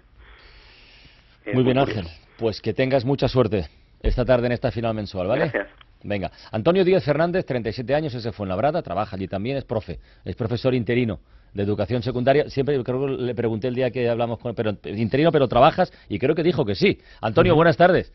muy 1.52 1.64
bien, 1.64 1.78
Ángel. 1.78 2.06
Pues 2.38 2.60
que 2.60 2.74
tengas 2.74 3.04
mucha 3.04 3.26
suerte 3.26 3.68
esta 4.04 4.24
tarde 4.24 4.46
en 4.46 4.52
esta 4.52 4.70
final 4.70 4.94
mensual, 4.94 5.26
¿vale? 5.26 5.48
Gracias. 5.48 5.68
Venga, 6.02 6.30
Antonio 6.52 6.84
Díaz 6.84 7.04
Fernández, 7.04 7.46
37 7.46 7.94
años, 7.94 8.14
ese 8.14 8.30
fue 8.30 8.44
en 8.44 8.50
Labrada, 8.50 8.82
trabaja 8.82 9.16
allí 9.16 9.26
también, 9.26 9.56
es 9.56 9.64
profe, 9.64 10.00
es 10.24 10.36
profesor 10.36 10.74
interino 10.74 11.18
de 11.54 11.62
educación 11.62 12.02
secundaria. 12.02 12.48
Siempre 12.50 12.82
creo 12.84 13.06
que 13.06 13.12
le 13.12 13.34
pregunté 13.34 13.68
el 13.68 13.74
día 13.74 13.90
que 13.90 14.08
hablamos 14.08 14.38
con 14.38 14.50
él, 14.50 14.54
pero 14.54 14.70
interino, 14.96 15.32
pero 15.32 15.48
trabajas 15.48 15.90
y 16.08 16.18
creo 16.18 16.34
que 16.34 16.42
dijo 16.42 16.66
que 16.66 16.74
sí. 16.74 17.00
Antonio, 17.22 17.54
buenas 17.54 17.78
tardes. 17.78 18.12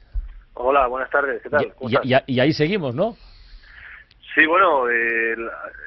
Hola, 0.54 0.88
buenas 0.88 1.10
tardes, 1.10 1.42
¿qué 1.42 1.50
tal? 1.50 1.74
Y, 2.28 2.40
ahí 2.40 2.54
seguimos, 2.54 2.94
¿no? 2.94 3.16
Sí, 4.36 4.46
bueno, 4.46 4.88
eh, 4.90 5.36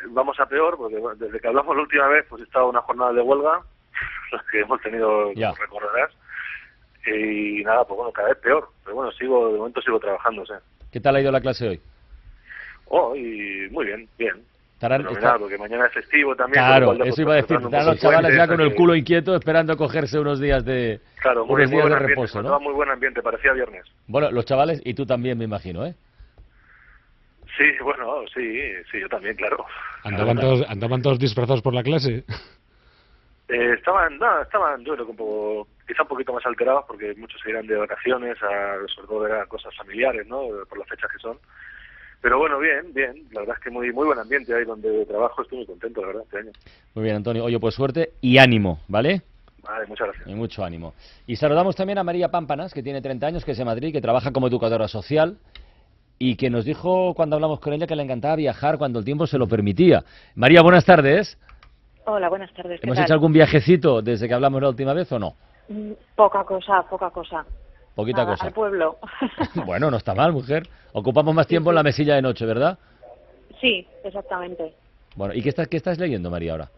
vamos 0.09 0.39
a 0.41 0.47
peor, 0.47 0.77
porque 0.77 0.97
desde 1.17 1.39
que 1.39 1.47
hablamos 1.47 1.77
la 1.77 1.83
última 1.83 2.09
vez, 2.09 2.27
pues 2.29 2.43
he 2.43 2.45
estado 2.45 2.69
una 2.69 2.81
jornada 2.81 3.13
de 3.13 3.21
huelga, 3.21 3.61
las 4.33 4.43
que 4.51 4.61
hemos 4.61 4.81
tenido, 4.81 5.33
como 5.33 5.55
recordarás, 5.55 6.11
y 7.07 7.63
nada, 7.65 7.85
pues 7.85 7.97
bueno, 7.97 8.13
cada 8.13 8.29
vez 8.29 8.39
peor, 8.39 8.69
pero 8.85 8.97
bueno, 8.97 9.13
sigo, 9.13 9.53
de 9.53 9.59
momento 9.59 9.83
sigo 9.83 9.99
trabajando, 9.99 10.45
¿sí? 10.47 10.55
¿Qué 10.91 11.01
tal 11.01 11.17
ha 11.17 11.21
ido 11.21 11.33
la 11.33 11.41
clase 11.41 11.69
hoy? 11.69 11.81
Oh, 12.87 13.17
y 13.17 13.69
muy 13.71 13.87
bien, 13.87 14.09
bien. 14.19 14.43
Estarán, 14.75 15.39
porque 15.39 15.57
mañana 15.59 15.87
es 15.87 15.93
festivo 15.93 16.35
también. 16.35 16.65
Claro, 16.65 16.93
eso 17.05 17.23
iba 17.23 17.35
a 17.35 17.37
decir. 17.37 17.57
Están 17.57 17.87
los 17.87 18.01
chavales 18.01 18.35
ya 18.37 18.49
con 18.49 18.61
el 18.61 18.75
culo 18.75 18.97
inquieto 18.97 19.37
esperando 19.37 19.77
cogerse 19.77 20.19
unos 20.19 20.41
días 20.41 20.65
de, 20.65 21.01
claro, 21.21 21.47
muy, 21.47 21.55
unos 21.55 21.71
días 21.71 21.89
de 21.89 21.99
reposo, 22.01 22.43
¿no? 22.43 22.59
muy 22.59 22.75
buen 22.75 22.91
ambiente, 22.91 23.23
parecía 23.23 23.53
viernes. 23.53 23.85
Bueno, 24.09 24.33
los 24.33 24.45
chavales, 24.45 24.83
y 24.85 24.95
tú 24.95 25.07
también 25.07 25.39
me 25.39 25.45
imagino, 25.45 25.87
¿eh? 25.87 25.95
Sí, 27.57 27.65
bueno, 27.83 28.25
sí, 28.35 28.61
sí, 28.91 28.99
yo 29.01 29.09
también, 29.09 29.37
claro. 29.37 29.65
¿Andaban, 30.03 30.39
Todos, 30.39 30.69
¿andaban 30.69 31.01
todos 31.01 31.19
disfrazados 31.19 31.63
por 31.63 31.75
la 31.75 31.83
clase? 31.85 32.25
Eh, 33.49 33.75
estaban, 33.75 34.19
no, 34.19 34.41
estaban, 34.41 34.85
yo 34.85 34.95
creo 34.95 35.07
que 35.07 35.11
un 35.11 35.17
poco, 35.17 35.69
quizá 35.87 36.03
un 36.03 36.09
poquito 36.09 36.33
más 36.33 36.47
alterados 36.47 36.85
porque 36.87 37.15
muchos 37.17 37.41
se 37.41 37.51
irán 37.51 37.67
de 37.67 37.77
vacaciones 37.77 38.41
a 38.43 38.77
resolver 38.77 39.47
cosas 39.49 39.77
familiares, 39.77 40.27
¿no? 40.27 40.43
Por 40.69 40.79
las 40.79 40.89
fechas 40.89 41.11
que 41.11 41.19
son. 41.19 41.39
Pero 42.21 42.39
bueno, 42.39 42.59
bien, 42.61 42.95
bien. 42.95 43.27
La 43.33 43.41
verdad 43.41 43.57
es 43.59 43.65
que 43.65 43.71
muy 43.71 43.93
muy 43.93 44.07
buen 44.07 44.19
ambiente 44.19 44.55
ahí 44.55 44.65
donde 44.65 45.05
trabajo. 45.07 45.43
Estoy 45.43 45.59
muy 45.59 45.67
contento, 45.67 46.01
la 46.01 46.07
verdad, 46.07 46.23
este 46.23 46.39
año. 46.39 46.53
Muy 46.95 47.05
bien, 47.05 47.17
Antonio. 47.17 47.45
Oye, 47.45 47.59
pues 47.59 47.75
suerte 47.75 48.13
y 48.21 48.39
ánimo, 48.39 48.81
¿vale? 48.87 49.23
Vale, 49.63 49.87
muchas 49.87 50.09
gracias. 50.09 50.29
Y 50.29 50.35
mucho 50.35 50.65
ánimo. 50.65 50.95
Y 51.27 51.37
saludamos 51.37 51.75
también 51.75 51.99
a 51.99 52.05
María 52.05 52.31
Pámpanas, 52.31 52.73
que 52.73 52.83
tiene 52.83 53.03
30 53.03 53.27
años, 53.27 53.45
que 53.45 53.53
es 53.53 53.59
de 53.59 53.65
Madrid, 53.65 53.93
que 53.93 54.01
trabaja 54.01 54.33
como 54.33 54.47
educadora 54.47 54.89
social 54.89 55.39
y 56.19 56.37
que 56.37 56.51
nos 56.51 56.65
dijo 56.65 57.15
cuando 57.15 57.35
hablamos 57.35 57.59
con 57.59 57.73
ella 57.73 57.89
que 57.89 57.97
le 57.97 58.05
encantaba 58.05 58.37
viajar 58.37 58.79
cuando 58.79 59.01
el 59.01 59.05
tiempo 59.05 59.27
se 59.27 59.39
lo 59.39 59.49
permitía. 59.49 60.05
María, 60.37 60.63
buenas 60.63 60.85
tardes. 60.85 61.37
Hola, 62.05 62.29
buenas 62.29 62.53
tardes. 62.53 62.83
¿Hemos 62.83 62.99
hecho 62.99 63.13
algún 63.13 63.33
viajecito 63.33 64.03
desde 64.03 64.27
que 64.27 64.35
hablamos 64.35 64.61
la 64.61 64.69
última 64.69 64.93
vez 64.93 65.11
o 65.13 65.19
no? 65.19 65.35
Mm, 65.69 65.93
poca 66.17 66.45
cosa, 66.45 66.83
poca 66.83 67.11
cosa. 67.11 67.45
Poquita 67.95 68.27
cosa. 68.27 68.47
Al 68.47 68.53
pueblo. 68.53 68.99
bueno, 69.67 69.91
no 69.91 69.97
está 69.97 70.15
mal, 70.15 70.33
mujer. 70.33 70.65
Ocupamos 70.93 71.35
más 71.35 71.47
tiempo 71.47 71.71
en 71.71 71.77
la 71.77 71.83
mesilla 71.83 72.17
de 72.17 72.23
noche, 72.23 72.45
¿verdad? 72.45 72.79
Sí, 73.61 73.87
exactamente. 74.03 74.75
Bueno, 75.15 75.35
¿y 75.35 75.43
qué 75.43 75.51
estás, 75.51 75.69
qué 75.69 75.77
estás 75.77 75.99
leyendo, 75.99 76.31
María, 76.31 76.53
ahora? 76.53 76.71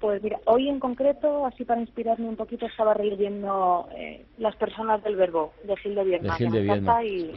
Pues 0.00 0.22
mira, 0.22 0.38
hoy 0.46 0.68
en 0.68 0.80
concreto, 0.80 1.46
así 1.46 1.64
para 1.64 1.80
inspirarme 1.80 2.26
un 2.26 2.36
poquito, 2.36 2.66
estaba 2.66 2.94
leyendo 2.94 3.86
eh, 3.94 4.24
Las 4.38 4.56
personas 4.56 5.02
del 5.02 5.16
verbo, 5.16 5.52
de 5.62 5.76
Gil 5.76 5.94
de 5.94 6.04
Vierma. 6.04 6.32
De 6.32 6.38
Gil 6.38 6.50
de 6.50 6.60
Vierma. 6.62 7.04
Y, 7.04 7.32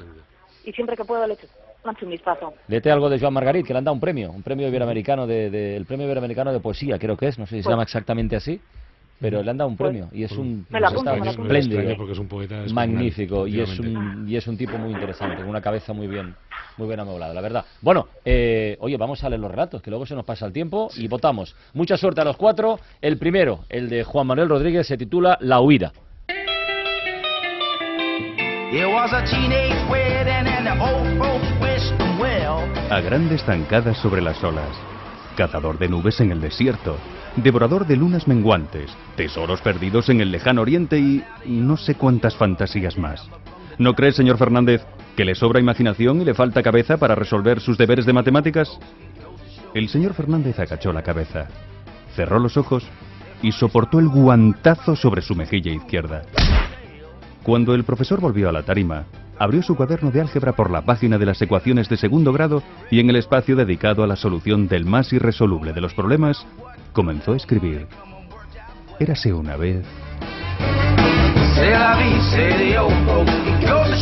y, 0.64 0.72
siempre 0.72 0.96
que 0.96 1.04
puedo 1.04 1.28
le 1.28 1.38
un 1.84 2.10
vistazo. 2.10 2.54
Lete 2.68 2.92
algo 2.92 3.10
de 3.10 3.20
Joan 3.20 3.34
Margarit, 3.34 3.66
que 3.66 3.74
le 3.74 3.80
han 3.80 3.86
dado 3.86 3.96
un 3.96 4.00
premio, 4.00 4.32
un 4.32 4.44
premio 4.44 4.68
iberoamericano 4.68 5.28
de, 5.28 5.76
el 5.76 5.86
premio 5.86 6.06
iberoamericano 6.06 6.52
de 6.54 6.60
poesía, 6.60 6.98
creo 6.98 7.18
que 7.18 7.28
es, 7.28 7.38
no 7.38 7.46
sé 7.46 7.56
si 7.56 7.62
se 7.62 7.64
pues 7.64 7.74
llama 7.74 7.84
exactamente 7.84 8.36
así 8.36 8.60
pero 9.24 9.42
le 9.42 9.52
han 9.52 9.58
dado 9.58 9.70
un 9.70 9.78
pues 9.78 9.90
premio 9.90 10.10
y 10.12 10.24
es 10.24 10.32
un 10.34 10.68
espléndido, 10.70 11.96
porque 11.96 12.12
es 12.12 12.20
un 12.20 12.28
poeta 12.28 12.66
magnífico 12.74 13.48
y 13.48 13.62
es 13.62 13.80
un 13.80 14.26
y 14.28 14.36
es 14.36 14.46
un 14.48 14.58
tipo 14.58 14.78
muy 14.78 14.92
interesante, 14.92 15.38
con 15.38 15.48
una 15.48 15.62
cabeza 15.62 15.94
muy 15.94 16.08
bien 16.08 16.36
muy 16.78 16.88
bien 16.88 17.00
amoblada, 17.00 17.34
la 17.34 17.40
verdad. 17.40 17.66
Bueno, 17.82 18.08
eh, 18.26 18.76
oye, 18.82 18.98
vamos 18.98 19.24
a 19.24 19.30
leer 19.30 19.40
los 19.40 19.50
relatos, 19.50 19.82
que 19.82 19.90
luego 19.90 20.06
se 20.06 20.16
nos 20.16 20.26
pasa 20.26 20.46
el 20.46 20.52
tiempo 20.52 20.90
y 20.98 21.08
votamos. 21.08 21.56
Mucha 21.74 21.96
suerte 21.96 22.20
a 22.20 22.26
los 22.26 22.36
cuatro. 22.36 22.80
El 23.00 23.18
primero, 23.18 23.60
el 23.70 23.90
de 23.90 24.04
Juan 24.04 24.28
Manuel 24.28 24.50
Rodríguez, 24.50 24.88
se 24.88 24.98
titula 24.98 25.38
La 25.40 25.62
huida. 25.62 25.94
It 28.74 28.88
was 28.88 29.14
a 29.14 29.24
A 32.94 33.02
grandes 33.02 33.44
zancadas 33.44 33.98
sobre 33.98 34.22
las 34.22 34.44
olas. 34.44 34.70
Cazador 35.36 35.80
de 35.80 35.90
nubes 35.90 36.22
en 36.22 36.32
el 36.32 36.40
desierto. 36.40 36.96
Devorador 37.36 37.88
de 37.88 37.96
lunas 37.96 38.28
menguantes. 38.28 38.96
Tesoros 39.16 39.62
perdidos 39.62 40.10
en 40.10 40.22
el 40.22 40.32
lejano 40.32 40.62
oriente 40.62 41.00
y 41.00 41.24
no 41.48 41.76
sé 41.76 41.96
cuántas 41.96 42.36
fantasías 42.36 43.00
más. 43.00 43.28
¿No 43.80 43.96
cree, 43.96 44.12
señor 44.12 44.38
Fernández, 44.38 44.86
que 45.18 45.26
le 45.26 45.34
sobra 45.34 45.60
imaginación 45.60 46.22
y 46.22 46.26
le 46.26 46.36
falta 46.36 46.62
cabeza 46.62 46.98
para 46.98 47.16
resolver 47.16 47.62
sus 47.62 47.80
deberes 47.80 48.06
de 48.06 48.14
matemáticas? 48.14 48.78
El 49.74 49.90
señor 49.90 50.14
Fernández 50.14 50.60
agachó 50.60 50.94
la 50.94 51.02
cabeza, 51.02 51.48
cerró 52.16 52.38
los 52.38 52.58
ojos 52.58 52.86
y 53.42 53.54
soportó 53.54 53.98
el 53.98 54.08
guantazo 54.08 54.96
sobre 54.96 55.24
su 55.24 55.34
mejilla 55.34 55.72
izquierda. 55.72 56.22
Cuando 57.42 57.74
el 57.74 57.86
profesor 57.86 58.22
volvió 58.22 58.50
a 58.50 58.52
la 58.52 58.62
tarima, 58.62 59.06
abrió 59.40 59.62
su 59.62 59.76
cuaderno 59.76 60.12
de 60.12 60.22
álgebra 60.22 60.54
por 60.54 60.70
la 60.70 60.84
página 60.84 61.18
de 61.18 61.26
las 61.26 61.42
ecuaciones 61.42 61.90
de 61.90 61.98
segundo 61.98 62.32
grado 62.34 62.64
y 62.92 63.00
en 63.00 63.10
el 63.10 63.16
espacio 63.16 63.56
dedicado 63.56 64.04
a 64.04 64.08
la 64.08 64.16
solución 64.16 64.68
del 64.68 64.86
más 64.86 65.14
irresoluble 65.14 65.74
de 65.74 65.82
los 65.82 65.94
problemas, 65.94 66.46
comenzó 66.94 67.34
a 67.34 67.38
escribir. 67.38 67.88
Érase 69.00 69.34
una 69.34 69.58
vez... 69.58 69.86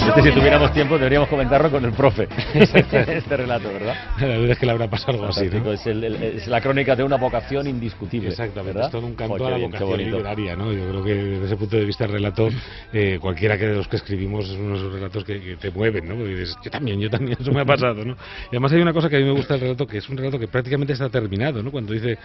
Este, 0.07 0.21
si 0.23 0.31
tuviéramos 0.31 0.71
tiempo, 0.73 0.97
deberíamos 0.97 1.29
comentarlo 1.29 1.69
con 1.69 1.83
el 1.85 1.91
profe. 1.93 2.27
este 2.53 3.37
relato, 3.37 3.71
¿verdad? 3.71 3.93
La 4.19 4.27
verdad 4.27 4.49
es 4.51 4.57
que 4.59 4.65
le 4.65 4.71
habrá 4.71 4.87
pasado 4.89 5.13
algo 5.13 5.27
así, 5.27 5.49
¿no? 5.49 5.71
Es, 5.73 5.85
el- 5.85 6.03
el- 6.03 6.15
es 6.23 6.47
la 6.47 6.61
crónica 6.61 6.95
de 6.95 7.03
una 7.03 7.17
vocación 7.17 7.67
indiscutible. 7.67 8.29
Exactamente, 8.29 8.73
¿verdad? 8.73 8.85
es 8.87 8.91
todo 8.91 9.05
un 9.05 9.15
canto 9.15 9.35
Oh, 9.35 9.47
a 9.47 9.51
la 9.51 9.57
vocación 9.57 9.89
literaria, 9.97 10.55
¿no? 10.55 10.71
Yo 10.71 10.89
creo 10.89 11.03
que 11.03 11.13
desde 11.13 11.45
ese 11.45 11.55
punto 11.57 11.75
de 11.77 11.85
vista 11.85 12.05
el 12.05 12.11
relato, 12.11 12.49
eh, 12.93 13.17
cualquiera 13.21 13.57
que 13.57 13.67
de 13.67 13.75
los 13.75 13.87
que 13.87 13.97
escribimos 13.97 14.45
es 14.49 14.51
uno 14.57 14.71
de 14.73 14.77
esos 14.79 14.93
relatos 14.93 15.23
que, 15.23 15.39
que 15.41 15.55
te 15.57 15.71
mueven, 15.71 16.07
¿no? 16.07 16.15
Porque 16.15 16.35
dices, 16.35 16.55
yo 16.63 16.71
también, 16.71 16.99
yo 16.99 17.09
también, 17.09 17.37
eso 17.41 17.51
me 17.51 17.61
ha 17.61 17.65
pasado, 17.65 18.03
¿no? 18.05 18.13
Y 18.45 18.47
además 18.51 18.71
hay 18.71 18.81
una 18.81 18.93
cosa 18.93 19.09
que 19.09 19.17
a 19.17 19.19
mí 19.19 19.25
me 19.25 19.31
gusta 19.33 19.53
del 19.55 19.61
relato, 19.63 19.85
que 19.85 19.97
es 19.97 20.09
un 20.09 20.17
relato 20.17 20.39
que 20.39 20.47
prácticamente 20.47 20.93
está 20.93 21.09
terminado, 21.09 21.61
¿no? 21.61 21.69
Cuando 21.71 21.93
dice 21.93 22.17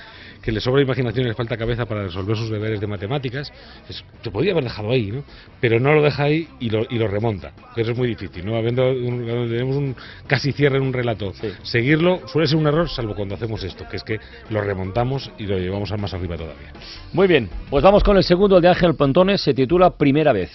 que 0.43 0.53
le 0.53 0.61
sobra 0.61 0.83
imaginación 0.83 1.27
y 1.27 1.29
le 1.29 1.35
falta 1.35 1.57
cabeza 1.57 1.85
para 1.85 2.05
resolver 2.05 2.37
sus 2.37 2.51
deberes 2.51 2.81
de 2.81 2.87
matemáticas, 2.87 3.53
es, 3.89 4.05
te 4.23 4.31
podría 4.31 4.53
haber 4.53 4.65
dejado 4.65 4.91
ahí, 4.93 5.11
¿no? 5.11 5.16
Pero 5.61 5.81
no 5.81 5.95
lo 5.95 6.03
deja 6.03 6.25
ahí 6.25 6.49
y 6.61 6.71
lo, 6.71 6.83
y 6.89 6.99
lo 6.99 7.09
remonta, 7.09 7.53
que 7.75 7.81
eso 7.83 7.93
es 7.93 7.99
muy 7.99 8.09
difícil, 8.09 8.45
¿no? 8.45 8.57
Habiendo 8.57 8.91
un- 8.91 9.25
tenemos 9.49 9.77
un 9.77 9.97
casi 10.27 10.53
cierre 10.53 10.77
en 10.79 10.83
un 10.85 10.93
relato, 10.93 11.33
seguirlo 11.63 12.27
suele 12.29 12.47
ser 12.49 12.57
un 12.59 12.67
error, 12.67 12.89
salvo 12.89 13.15
cuando 13.15 13.35
hacemos 13.35 13.63
esto, 13.65 13.85
que 13.91 13.97
es 13.97 14.03
que 14.05 14.19
lo 14.51 14.61
remontamos 14.61 15.31
y 15.39 15.45
lo 15.47 15.59
llevamos 15.59 15.91
a 15.93 15.97
más 15.97 16.13
arriba 16.15 16.37
todavía. 16.37 16.73
Muy 17.13 17.27
bien, 17.27 17.49
pues 17.71 17.83
vamos 17.83 18.05
con 18.05 18.17
el 18.17 18.25
segundo, 18.25 18.57
el 18.57 18.63
de 18.63 18.69
Ángel 18.69 18.95
Pontones, 18.95 19.41
se 19.41 19.55
titula 19.55 19.91
Primera 19.97 20.33
vez. 20.33 20.51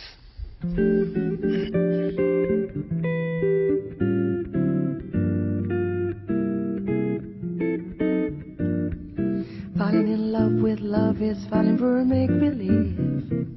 Falling 9.77 10.07
in 10.07 10.31
love 10.31 10.53
with 10.61 10.79
love 10.79 11.21
is 11.21 11.37
falling 11.49 11.77
for 11.77 11.99
a 11.99 12.05
make 12.05 12.29
believe. 12.39 12.90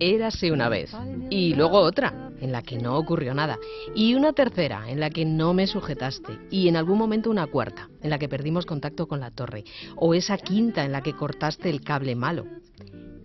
Érase 0.07 0.53
una 0.53 0.69
vez. 0.69 0.95
Y 1.31 1.55
luego 1.55 1.79
otra, 1.79 2.31
en 2.39 2.53
la 2.53 2.61
que 2.61 2.77
no 2.77 2.99
ocurrió 2.99 3.33
nada. 3.33 3.59
Y 3.95 4.15
una 4.15 4.35
tercera, 4.35 4.91
en 4.91 5.01
la 5.01 5.09
que 5.09 5.25
no 5.25 5.55
me 5.55 5.67
sujetaste. 5.67 6.41
Y 6.51 6.69
en 6.69 6.77
algún 6.77 6.99
momento 6.99 7.31
una 7.31 7.47
cuarta, 7.47 7.89
en 8.03 8.11
la 8.11 8.19
que 8.19 8.29
perdimos 8.29 8.67
contacto 8.67 9.07
con 9.07 9.21
la 9.21 9.31
torre. 9.31 9.65
O 9.97 10.13
esa 10.13 10.37
quinta, 10.37 10.85
en 10.85 10.93
la 10.93 11.01
que 11.01 11.15
cortaste 11.15 11.71
el 11.71 11.81
cable 11.81 12.15
malo. 12.17 12.45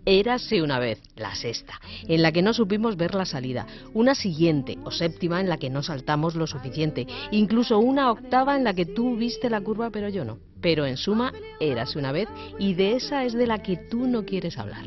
Érase 0.06 0.62
una 0.62 0.80
vez, 0.80 1.02
la 1.16 1.36
sexta, 1.36 1.80
en 2.08 2.22
la 2.22 2.32
que 2.32 2.42
no 2.42 2.54
supimos 2.54 2.96
ver 2.96 3.16
la 3.16 3.26
salida, 3.26 3.68
una 3.94 4.16
siguiente 4.16 4.78
o 4.84 4.92
séptima 4.92 5.42
en 5.42 5.50
la 5.50 5.58
que 5.58 5.70
no 5.70 5.84
saltamos 5.84 6.36
lo 6.36 6.48
suficiente, 6.48 7.08
incluso 7.32 7.80
una 7.80 8.12
octava 8.12 8.56
en 8.56 8.64
la 8.64 8.74
que 8.74 8.86
tú 8.86 9.16
viste 9.16 9.50
la 9.50 9.62
curva 9.62 9.90
pero 9.90 10.10
yo 10.10 10.26
no. 10.26 10.38
Pero 10.62 10.86
en 10.86 10.98
suma, 10.98 11.32
érase 11.60 11.98
una 11.98 12.12
vez 12.12 12.28
y 12.58 12.74
de 12.74 12.96
esa 12.96 13.24
es 13.24 13.34
de 13.34 13.48
la 13.48 13.60
que 13.60 13.78
tú 13.78 14.08
no 14.08 14.26
quieres 14.26 14.58
hablar. 14.58 14.84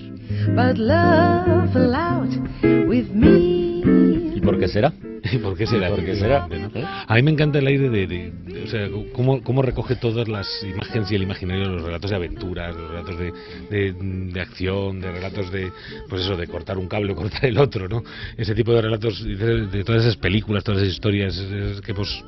But 0.55 0.77
love 0.77 1.75
with 2.87 3.09
me. 3.13 3.82
¿Y 4.43 4.45
por 4.45 4.59
qué 4.59 4.69
será? 4.69 4.93
¿Y 5.33 5.39
por 5.39 5.57
qué 5.57 5.67
será? 5.67 5.89
¿Por 5.91 6.05
qué 6.05 6.17
será? 6.17 6.49
¿no? 6.49 6.71
A 7.07 7.15
mí 7.15 7.23
me 7.23 7.31
encanta 7.31 7.59
el 7.61 7.67
aire 7.69 7.89
de, 7.89 8.07
de- 8.09 8.33
de- 8.45 8.63
o 8.63 8.67
sea, 8.67 8.89
cómo, 9.13 9.43
cómo 9.43 9.63
recoge 9.63 9.95
todas 9.97 10.27
las 10.29 10.47
imágenes 10.65 11.11
y 11.13 11.15
el 11.15 11.23
imaginario 11.23 11.65
de 11.69 11.71
los 11.75 11.83
relatos 11.83 12.11
de 12.11 12.17
aventuras, 12.17 12.75
los 12.75 12.91
relatos 12.91 13.19
de, 13.19 13.33
de, 13.71 13.93
de 14.33 14.41
acción, 14.41 15.01
de 15.01 15.13
relatos 15.13 15.51
de, 15.53 15.71
pues 16.09 16.23
eso, 16.23 16.37
de 16.37 16.47
cortar 16.49 16.77
un 16.79 16.89
cable 16.89 17.13
o 17.13 17.17
cortar 17.17 17.47
el 17.47 17.59
otro, 17.59 17.89
¿no? 17.89 18.03
Ese 18.37 18.55
tipo 18.55 18.73
de 18.75 18.83
relatos, 18.83 19.23
de, 19.25 19.85
todas 19.85 20.03
esas 20.03 20.17
películas, 20.17 20.65
todas 20.65 20.83
esas 20.83 20.95
historias 20.95 21.39
eh, 21.41 21.75
que 21.85 21.93
hemos 21.93 22.25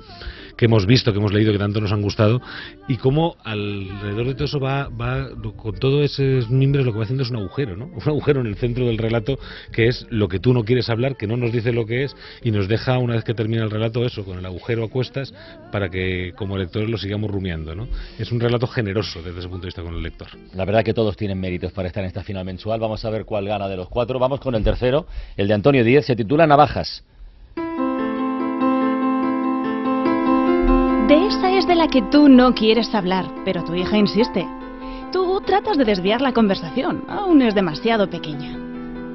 que 0.57 0.67
hemos 0.67 0.87
visto, 0.87 1.13
que 1.13 1.19
hemos 1.19 1.33
leído, 1.33 1.53
que 1.53 1.59
tanto 1.59 1.81
nos 1.81 1.93
han 1.93 2.03
gustado, 2.03 2.41
y 2.89 2.97
cómo 2.97 3.37
alrededor 3.45 4.27
de 4.27 4.35
todo 4.35 4.45
eso 4.45 4.61
va, 4.61 4.89
va 4.89 5.29
con 5.57 5.75
todos 5.79 6.05
esos 6.05 6.51
mimbres 6.51 6.85
lo 6.85 6.93
que 6.93 6.99
va 6.99 7.05
haciendo 7.05 7.23
es 7.23 7.31
un 7.31 7.37
agujero, 7.37 7.77
¿no? 7.77 7.87
Un 7.95 8.03
agujero 8.05 8.41
en 8.41 8.47
el 8.47 8.57
centro 8.57 8.87
del 8.87 8.99
relato 8.99 9.39
que 9.73 9.89
es 9.89 10.07
lo 10.11 10.29
que 10.29 10.39
tú 10.39 10.53
no 10.53 10.65
quieres 10.65 10.91
hablar, 10.91 11.17
que 11.17 11.27
no 11.27 11.37
nos 11.37 11.53
dice 11.53 11.73
lo 11.73 11.87
que 11.87 12.05
es, 12.05 12.17
y 12.43 12.51
nos 12.51 12.69
deja 12.69 12.99
una 12.99 13.15
vez 13.15 13.25
que 13.25 13.35
termina 13.35 13.65
el 13.65 13.71
relato 13.71 14.05
eso, 14.05 14.25
con 14.25 14.39
el 14.39 14.47
agujero 14.47 14.85
a 14.85 14.89
cuestas, 14.89 15.33
para 15.73 15.89
que 15.89 16.33
como 16.37 16.59
lectores 16.59 16.89
lo 16.89 16.99
sigamos 16.99 17.31
rumiando, 17.31 17.75
¿no? 17.75 17.89
Es 18.19 18.31
un 18.33 18.41
relato 18.41 18.67
generoso 18.67 19.23
desde 19.23 19.39
ese 19.39 19.49
punto 19.49 19.63
de 19.63 19.69
vista 19.69 19.83
con 19.83 19.95
el 19.95 20.03
lector. 20.03 20.29
La 20.55 20.65
verdad 20.65 20.85
que 20.85 20.95
todos 20.95 21.17
tienen 21.17 21.41
méritos 21.41 21.73
para 21.73 21.89
estar 21.89 22.03
en 22.03 22.09
esta 22.09 22.23
final 22.23 22.45
mensual. 22.45 22.81
Vamos 22.81 23.05
a 23.05 23.11
ver 23.11 23.25
cuál 23.25 23.47
gana 23.47 23.69
de 23.69 23.77
los 23.77 23.89
cuatro. 23.89 24.19
Vamos 24.19 24.41
con 24.41 24.55
el 24.55 24.63
tercero, 24.63 25.07
el 25.37 25.49
de 25.49 25.55
Antonio 25.55 25.85
Díez. 25.85 26.07
Se 26.07 26.17
titula 26.17 26.47
Navajas. 26.47 27.05
De 31.09 31.27
esa 31.27 31.51
es 31.51 31.67
de 31.67 31.75
la 31.75 31.89
que 31.89 32.01
tú 32.01 32.31
no 32.31 32.55
quieres 32.55 32.95
hablar, 32.95 33.27
pero 33.45 33.63
tu 33.63 33.75
hija 33.75 33.99
insiste. 33.99 34.49
Tú 35.13 35.39
tratas 35.45 35.77
de 35.77 35.85
desviar 35.85 36.23
la 36.23 36.33
conversación, 36.33 37.05
aún 37.09 37.43
es 37.43 37.55
demasiado 37.55 38.09
pequeña. 38.09 38.57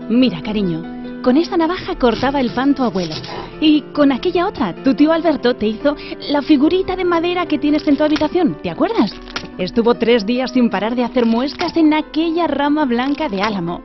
Mira, 0.07 0.39
cariño, 0.43 0.83
con 1.23 1.35
esa 1.35 1.57
navaja 1.57 1.95
cortaba 1.95 2.41
el 2.41 2.51
pan 2.51 2.75
tu 2.75 2.83
abuelo. 2.83 3.15
Y 3.59 3.81
con 3.91 4.11
aquella 4.11 4.47
otra, 4.47 4.75
tu 4.83 4.93
tío 4.93 5.11
Alberto 5.11 5.55
te 5.55 5.65
hizo 5.65 5.95
la 6.29 6.43
figurita 6.43 6.95
de 6.95 7.05
madera 7.05 7.47
que 7.47 7.57
tienes 7.57 7.87
en 7.87 7.97
tu 7.97 8.03
habitación, 8.03 8.57
¿te 8.61 8.69
acuerdas? 8.69 9.11
Estuvo 9.57 9.95
tres 9.95 10.27
días 10.27 10.51
sin 10.51 10.69
parar 10.69 10.95
de 10.95 11.03
hacer 11.03 11.25
muescas 11.25 11.75
en 11.75 11.95
aquella 11.95 12.45
rama 12.45 12.85
blanca 12.85 13.29
de 13.29 13.41
álamo. 13.41 13.81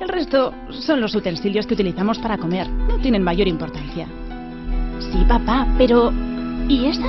El 0.00 0.08
resto 0.08 0.54
son 0.70 1.00
los 1.00 1.16
utensilios 1.16 1.66
que 1.66 1.74
utilizamos 1.74 2.20
para 2.20 2.38
comer, 2.38 2.68
no 2.70 2.98
tienen 2.98 3.24
mayor 3.24 3.48
importancia. 3.48 4.06
Sí, 5.00 5.24
papá, 5.26 5.66
pero... 5.76 6.29
¿Y 6.68 6.86
esa? 6.86 7.08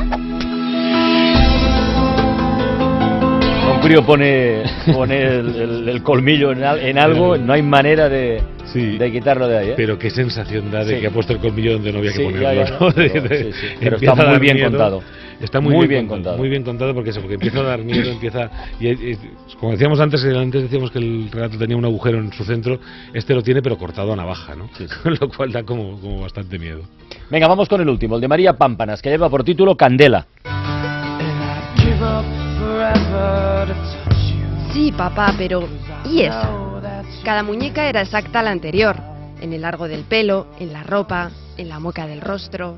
Un 3.74 3.79
crío 3.81 4.03
pone, 4.05 4.63
pone 4.93 5.22
el, 5.24 5.55
el- 5.55 5.89
el 5.89 6.03
colmillo 6.03 6.51
en, 6.51 6.63
al- 6.63 6.79
en 6.79 6.98
algo, 6.98 7.38
no 7.38 7.53
hay 7.53 7.62
manera 7.62 8.10
de, 8.10 8.41
de 8.74 9.12
quitarlo 9.12 9.48
de 9.48 9.58
ahí. 9.58 9.70
¿eh? 9.70 9.74
Pero 9.75 9.98
qué 9.98 10.10
sensación 10.10 10.72
da 10.72 10.84
de 10.84 10.96
Sí. 10.96 11.01
que 11.01 11.08
ha 11.08 11.12
puesto 11.12 11.34
el 11.34 11.39
colmillo 11.39 11.74
donde 11.74 11.91
no 11.91 12.00
había 12.00 12.12
que 12.12 12.17
Sí, 12.17 12.24
ponerlo. 12.24 12.53
ya, 12.53 12.63
ya, 12.65 12.72
¿no? 12.72 12.79
no, 12.79 12.91
De- 12.96 13.10
pero 13.10 13.27
de- 13.29 13.43
sí, 13.46 13.51
sí, 13.53 13.67
pero 13.79 13.96
empieza 13.96 14.13
está 14.15 14.29
muy 14.29 14.39
bien 14.39 14.55
miedo. 14.55 14.70
contado. 14.70 15.03
Está 15.41 15.60
muy, 15.60 15.75
Muy 15.75 15.88
bien, 15.88 16.01
bien 16.01 16.07
contado. 16.07 16.38
Muy 16.38 16.50
bien 16.50 16.63
contado 16.63 16.93
porque 16.93 17.12
porque 17.13 17.33
empieza 17.36 17.60
a 17.60 17.63
dar 17.63 17.83
miedo, 17.83 18.10
empieza... 18.12 18.50
Y, 18.79 18.89
y- 18.89 19.17
como 19.60 19.74
decíamos 19.74 20.00
antes, 20.00 20.24
eh, 20.24 20.38
antes 20.38 20.63
decíamos 20.63 20.91
que 20.91 21.00
el 21.00 21.29
relato 21.31 21.57
tenía 21.57 21.75
un 21.77 21.86
agujero 21.86 22.17
en 22.19 22.31
su 22.33 22.43
centro, 22.43 22.79
este 23.13 23.33
lo 23.33 23.41
tiene 23.43 23.62
pero 23.62 23.77
cortado 23.77 24.13
a 24.13 24.15
navaja, 24.15 24.55
¿no? 24.55 24.69
Con 25.03 25.17
lo 25.19 25.29
cual 25.29 25.51
da 25.51 25.63
como, 25.63 26.00
como 26.00 26.21
bastante 26.21 26.57
miedo. 26.57 26.81
Venga, 27.29 27.48
vamos 27.48 27.67
con 27.69 27.81
el 27.81 27.89
último, 27.89 28.15
el 28.15 28.21
de 28.21 28.27
María 28.27 28.53
Pámpanas, 28.53 29.01
que 29.01 29.10
lleva 29.10 29.29
por 29.29 29.43
título 29.43 29.75
Candela. 29.75 30.25
Sí, 34.74 34.91
papá, 34.91 35.33
pero 35.38 35.67
¿y 36.05 36.21
esa? 36.21 36.50
Cada 37.24 37.43
muñeca 37.43 37.88
era 37.88 38.01
exacta 38.01 38.39
a 38.39 38.43
la 38.43 38.51
anterior, 38.51 38.95
en 39.41 39.53
el 39.53 39.62
largo 39.62 39.88
del 39.88 40.03
pelo, 40.03 40.48
en 40.60 40.74
la 40.74 40.83
ropa, 40.83 41.29
en 41.57 41.69
la 41.69 41.79
mueca 41.79 42.07
del 42.07 42.21
rostro. 42.21 42.77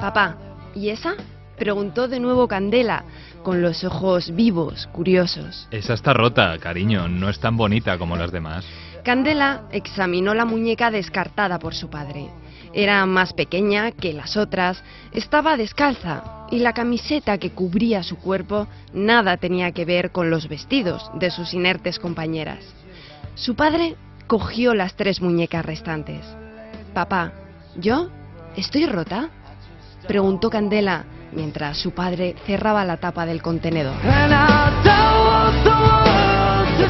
Papá, 0.00 0.36
¿y 0.74 0.90
esa? 0.90 1.14
Preguntó 1.60 2.08
de 2.08 2.20
nuevo 2.20 2.48
Candela, 2.48 3.04
con 3.42 3.60
los 3.60 3.84
ojos 3.84 4.34
vivos, 4.34 4.86
curiosos. 4.92 5.68
Esa 5.70 5.92
está 5.92 6.14
rota, 6.14 6.56
cariño, 6.56 7.06
no 7.06 7.28
es 7.28 7.38
tan 7.38 7.58
bonita 7.58 7.98
como 7.98 8.16
las 8.16 8.32
demás. 8.32 8.64
Candela 9.04 9.64
examinó 9.70 10.32
la 10.32 10.46
muñeca 10.46 10.90
descartada 10.90 11.58
por 11.58 11.74
su 11.74 11.90
padre. 11.90 12.30
Era 12.72 13.04
más 13.04 13.34
pequeña 13.34 13.90
que 13.90 14.14
las 14.14 14.38
otras, 14.38 14.82
estaba 15.12 15.58
descalza 15.58 16.46
y 16.50 16.60
la 16.60 16.72
camiseta 16.72 17.36
que 17.36 17.50
cubría 17.50 18.02
su 18.04 18.16
cuerpo 18.16 18.66
nada 18.94 19.36
tenía 19.36 19.72
que 19.72 19.84
ver 19.84 20.12
con 20.12 20.30
los 20.30 20.48
vestidos 20.48 21.10
de 21.16 21.30
sus 21.30 21.52
inertes 21.52 21.98
compañeras. 21.98 22.64
Su 23.34 23.54
padre 23.54 23.96
cogió 24.26 24.72
las 24.72 24.94
tres 24.94 25.20
muñecas 25.20 25.66
restantes. 25.66 26.24
Papá, 26.94 27.34
¿yo? 27.76 28.08
¿Estoy 28.56 28.86
rota? 28.86 29.28
Preguntó 30.08 30.48
Candela 30.48 31.04
mientras 31.32 31.78
su 31.78 31.92
padre 31.92 32.34
cerraba 32.46 32.84
la 32.84 32.96
tapa 32.96 33.26
del 33.26 33.42
contenedor. 33.42 33.94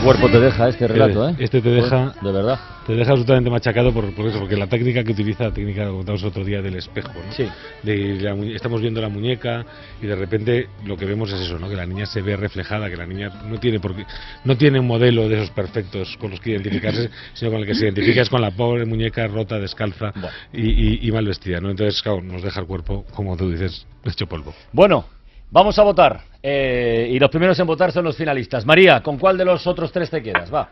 Cuerpo 0.02 0.28
te 0.30 0.40
deja 0.40 0.68
este 0.68 0.88
relato, 0.88 1.28
¿eh? 1.28 1.34
Este 1.38 1.60
te 1.60 1.70
deja... 1.70 2.14
De 2.20 2.32
verdad. 2.32 2.58
Te 2.86 2.94
deja 2.94 3.10
absolutamente 3.12 3.50
machacado 3.50 3.92
por, 3.92 4.12
por 4.14 4.26
eso, 4.26 4.40
porque 4.40 4.56
la 4.56 4.66
técnica 4.66 5.04
que 5.04 5.12
utiliza, 5.12 5.44
la 5.44 5.52
técnica 5.52 5.84
que 5.84 5.90
contamos 5.90 6.24
otro 6.24 6.42
día 6.44 6.60
del 6.62 6.74
espejo, 6.76 7.12
¿no? 7.24 7.30
Sí. 7.32 7.46
De 7.82 8.18
la 8.20 8.34
estamos 8.54 8.80
viendo 8.80 9.00
la 9.00 9.08
muñeca 9.08 9.64
y 10.02 10.06
de 10.06 10.16
repente 10.16 10.68
lo 10.86 10.96
que 10.96 11.04
vemos 11.04 11.30
es 11.32 11.40
eso, 11.42 11.58
¿no? 11.58 11.68
Que 11.68 11.76
la 11.76 11.86
niña 11.86 12.06
se 12.06 12.20
ve 12.22 12.36
reflejada, 12.36 12.88
que 12.90 12.96
la 12.96 13.06
niña 13.06 13.30
no 13.48 13.58
tiene 13.60 13.78
por 13.78 13.94
qué- 13.94 14.06
no 14.44 14.56
tiene 14.56 14.80
un 14.80 14.86
modelo 14.86 15.28
de 15.28 15.36
esos 15.36 15.50
perfectos 15.50 16.16
con 16.18 16.30
los 16.30 16.40
que 16.40 16.50
identificarse, 16.50 17.10
sino 17.34 17.50
con 17.52 17.60
el 17.60 17.66
que 17.66 17.74
se 17.74 17.84
identifica 17.84 18.22
es 18.22 18.30
con 18.30 18.40
la 18.40 18.50
pobre 18.50 18.86
muñeca 18.86 19.26
rota, 19.28 19.58
descalza 19.58 20.12
y, 20.52 20.68
y- 20.68 20.98
y 21.06 21.12
mal 21.12 21.26
vestida, 21.26 21.60
¿no? 21.60 21.70
Entonces, 21.70 22.00
claro, 22.02 22.22
nos 22.22 22.42
deja 22.42 22.60
el 22.60 22.66
cuerpo, 22.66 23.04
como 23.14 23.36
tú 23.36 23.50
dices, 23.50 23.86
hecho 24.04 24.26
polvo. 24.26 24.52
Bueno, 24.72 25.04
vamos 25.50 25.78
a 25.78 25.82
votar. 25.82 26.20
Eh, 26.42 27.08
y 27.10 27.18
los 27.18 27.30
primeros 27.30 27.58
en 27.58 27.66
votar 27.66 27.92
son 27.92 28.04
los 28.04 28.16
finalistas. 28.16 28.64
María, 28.64 29.02
¿con 29.02 29.18
cuál 29.18 29.36
de 29.36 29.44
los 29.44 29.66
otros 29.66 29.92
tres 29.92 30.10
te 30.10 30.22
quedas? 30.22 30.52
Va. 30.52 30.68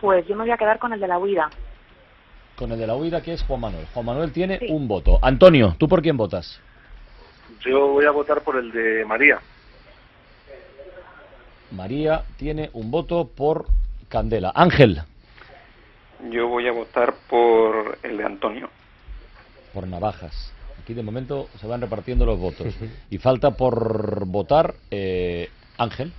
Pues 0.00 0.26
yo 0.26 0.34
me 0.34 0.44
voy 0.44 0.50
a 0.50 0.56
quedar 0.56 0.78
con 0.78 0.92
el 0.92 1.00
de 1.00 1.08
la 1.08 1.18
huida. 1.18 1.50
Con 2.56 2.72
el 2.72 2.78
de 2.78 2.86
la 2.86 2.96
huida, 2.96 3.22
que 3.22 3.32
es 3.32 3.42
Juan 3.42 3.60
Manuel. 3.60 3.86
Juan 3.92 4.06
Manuel 4.06 4.32
tiene 4.32 4.58
un 4.68 4.88
voto. 4.88 5.18
Antonio, 5.22 5.74
¿tú 5.78 5.88
por 5.88 6.02
quién 6.02 6.16
votas? 6.16 6.60
Yo 7.60 7.88
voy 7.88 8.06
a 8.06 8.10
votar 8.10 8.40
por 8.42 8.56
el 8.56 8.70
de 8.72 9.04
María. 9.04 9.38
María 11.70 12.22
tiene 12.36 12.70
un 12.72 12.90
voto 12.90 13.28
por 13.28 13.66
Candela. 14.08 14.52
Ángel. 14.54 15.02
Yo 16.30 16.48
voy 16.48 16.66
a 16.66 16.72
votar 16.72 17.14
por 17.28 17.98
el 18.02 18.16
de 18.16 18.24
Antonio. 18.24 18.70
Por 19.72 19.86
Navajas. 19.86 20.52
Aquí 20.82 20.94
de 20.94 21.02
momento 21.02 21.48
se 21.60 21.66
van 21.66 21.80
repartiendo 21.80 22.24
los 22.24 22.38
votos. 22.38 22.66
Y 23.10 23.18
falta 23.18 23.50
por 23.52 24.24
votar 24.26 24.74
eh, 24.90 25.48
Ángel. 25.78 26.12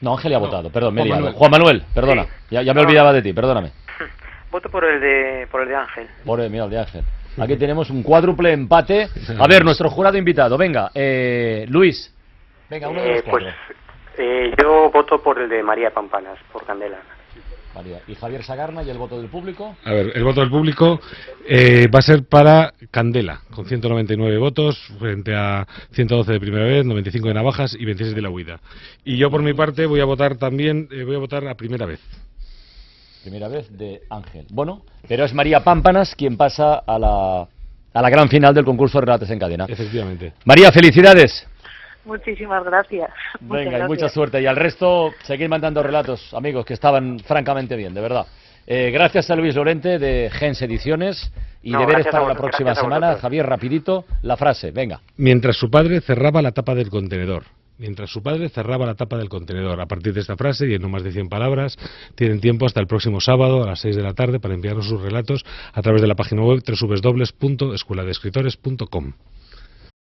No, 0.00 0.12
Ángel 0.12 0.30
ya 0.32 0.36
ha 0.36 0.40
No, 0.40 0.46
votado, 0.46 0.70
perdón, 0.70 0.94
me 0.94 1.02
Juan. 1.02 1.10
Manuel. 1.18 1.34
Juan 1.34 1.50
Manuel, 1.50 1.84
perdona. 1.94 2.26
Ya, 2.50 2.62
ya 2.62 2.74
me 2.74 2.80
No. 2.82 2.86
olvidaba 2.86 3.12
de 3.12 3.22
ti, 3.22 3.32
perdóname. 3.32 3.70
Voto 4.50 4.68
por 4.68 4.84
el 4.84 5.00
de, 5.00 5.46
por 5.50 5.62
el 5.62 5.68
de 5.68 5.76
Ángel. 5.76 6.06
Por 6.24 6.40
el, 6.40 6.50
mira, 6.50 6.64
el 6.64 6.70
de 6.70 6.78
Ángel. 6.78 7.04
Aquí 7.38 7.56
tenemos 7.56 7.90
un 7.90 8.02
cuádruple 8.02 8.52
empate. 8.52 9.08
A 9.38 9.46
ver, 9.46 9.64
nuestro 9.64 9.90
jurado 9.90 10.16
invitado. 10.16 10.56
Venga, 10.56 10.90
eh, 10.94 11.66
Luis. 11.68 12.12
Venga, 12.70 12.88
uno 12.88 13.02
de 13.02 13.08
los 13.08 13.18
Eh, 13.18 13.22
pues 13.30 13.44
cuatro. 13.44 13.60
eh, 14.18 14.54
yo 14.60 14.90
voto 14.90 15.22
por 15.22 15.38
el 15.40 15.48
de 15.48 15.62
María 15.62 15.90
Pampanas, 15.92 16.38
por 16.52 16.64
Candela. 16.64 16.98
María. 17.76 18.00
Y 18.08 18.14
Javier 18.14 18.42
Sagarna 18.42 18.82
y 18.82 18.88
el 18.88 18.96
voto 18.96 19.18
del 19.20 19.28
público. 19.28 19.76
A 19.84 19.92
ver, 19.92 20.12
el 20.14 20.24
voto 20.24 20.40
del 20.40 20.50
público 20.50 20.98
eh, 21.46 21.86
va 21.94 21.98
a 21.98 22.02
ser 22.02 22.24
para 22.24 22.72
Candela, 22.90 23.42
con 23.54 23.66
199 23.66 24.38
votos, 24.38 24.78
frente 24.98 25.34
a 25.34 25.66
112 25.92 26.32
de 26.32 26.40
primera 26.40 26.64
vez, 26.64 26.86
95 26.86 27.28
de 27.28 27.34
Navajas 27.34 27.76
y 27.78 27.84
26 27.84 28.14
de 28.14 28.22
la 28.22 28.30
huida. 28.30 28.60
Y 29.04 29.18
yo, 29.18 29.30
por 29.30 29.42
mi 29.42 29.52
parte, 29.52 29.84
voy 29.84 30.00
a 30.00 30.06
votar 30.06 30.36
también, 30.36 30.88
eh, 30.90 31.04
voy 31.04 31.16
a 31.16 31.18
votar 31.18 31.46
a 31.46 31.54
primera 31.54 31.84
vez. 31.84 32.00
Primera 33.22 33.48
vez 33.48 33.66
de 33.76 34.00
Ángel. 34.08 34.46
Bueno, 34.50 34.82
pero 35.06 35.24
es 35.24 35.34
María 35.34 35.62
Pámpanas 35.62 36.14
quien 36.14 36.36
pasa 36.36 36.76
a 36.76 36.98
la, 36.98 37.48
a 37.92 38.02
la 38.02 38.10
gran 38.10 38.28
final 38.28 38.54
del 38.54 38.64
concurso 38.64 38.98
de 38.98 39.04
Relatos 39.04 39.28
en 39.30 39.38
Cadena. 39.38 39.66
Efectivamente. 39.68 40.32
María, 40.44 40.72
felicidades. 40.72 41.46
Muchísimas 42.06 42.64
gracias. 42.64 43.10
Muchas 43.40 43.64
Venga, 43.64 43.84
y 43.84 43.88
mucha 43.88 44.08
suerte. 44.08 44.40
Y 44.40 44.46
al 44.46 44.56
resto, 44.56 45.12
seguir 45.24 45.48
mandando 45.48 45.82
relatos, 45.82 46.32
amigos, 46.32 46.64
que 46.64 46.74
estaban 46.74 47.18
francamente 47.18 47.76
bien, 47.76 47.92
de 47.92 48.00
verdad. 48.00 48.26
Eh, 48.66 48.90
gracias 48.92 49.30
a 49.30 49.36
Luis 49.36 49.54
Lorente 49.54 49.98
de 49.98 50.30
Gens 50.30 50.60
Ediciones 50.62 51.30
y 51.62 51.72
No, 51.72 51.80
deberes 51.80 52.06
para 52.06 52.26
la 52.26 52.34
próxima 52.34 52.74
semana. 52.74 53.16
Javier, 53.16 53.46
rapidito, 53.46 54.04
la 54.22 54.36
frase, 54.36 54.70
venga. 54.70 55.00
Mientras 55.16 55.56
su 55.56 55.70
padre 55.70 56.00
cerraba 56.00 56.42
la 56.42 56.52
tapa 56.52 56.74
del 56.74 56.90
contenedor. 56.90 57.44
Mientras 57.78 58.10
su 58.10 58.22
padre 58.22 58.48
cerraba 58.48 58.86
la 58.86 58.94
tapa 58.94 59.18
del 59.18 59.28
contenedor. 59.28 59.80
A 59.80 59.86
partir 59.86 60.14
de 60.14 60.20
esta 60.20 60.36
frase 60.36 60.68
y 60.68 60.74
en 60.74 60.82
no 60.82 60.88
más 60.88 61.02
de 61.02 61.10
100 61.12 61.28
palabras, 61.28 61.76
tienen 62.14 62.40
tiempo 62.40 62.66
hasta 62.66 62.80
el 62.80 62.86
próximo 62.86 63.20
sábado 63.20 63.62
a 63.62 63.66
las 63.66 63.80
6 63.80 63.96
de 63.96 64.02
la 64.02 64.14
tarde 64.14 64.40
para 64.40 64.54
enviarnos 64.54 64.88
sus 64.88 65.02
relatos 65.02 65.44
a 65.72 65.82
través 65.82 66.00
de 66.00 66.08
la 66.08 66.14
página 66.14 66.42
web 66.42 66.62
www.escueladeescritores.com. 66.64 69.12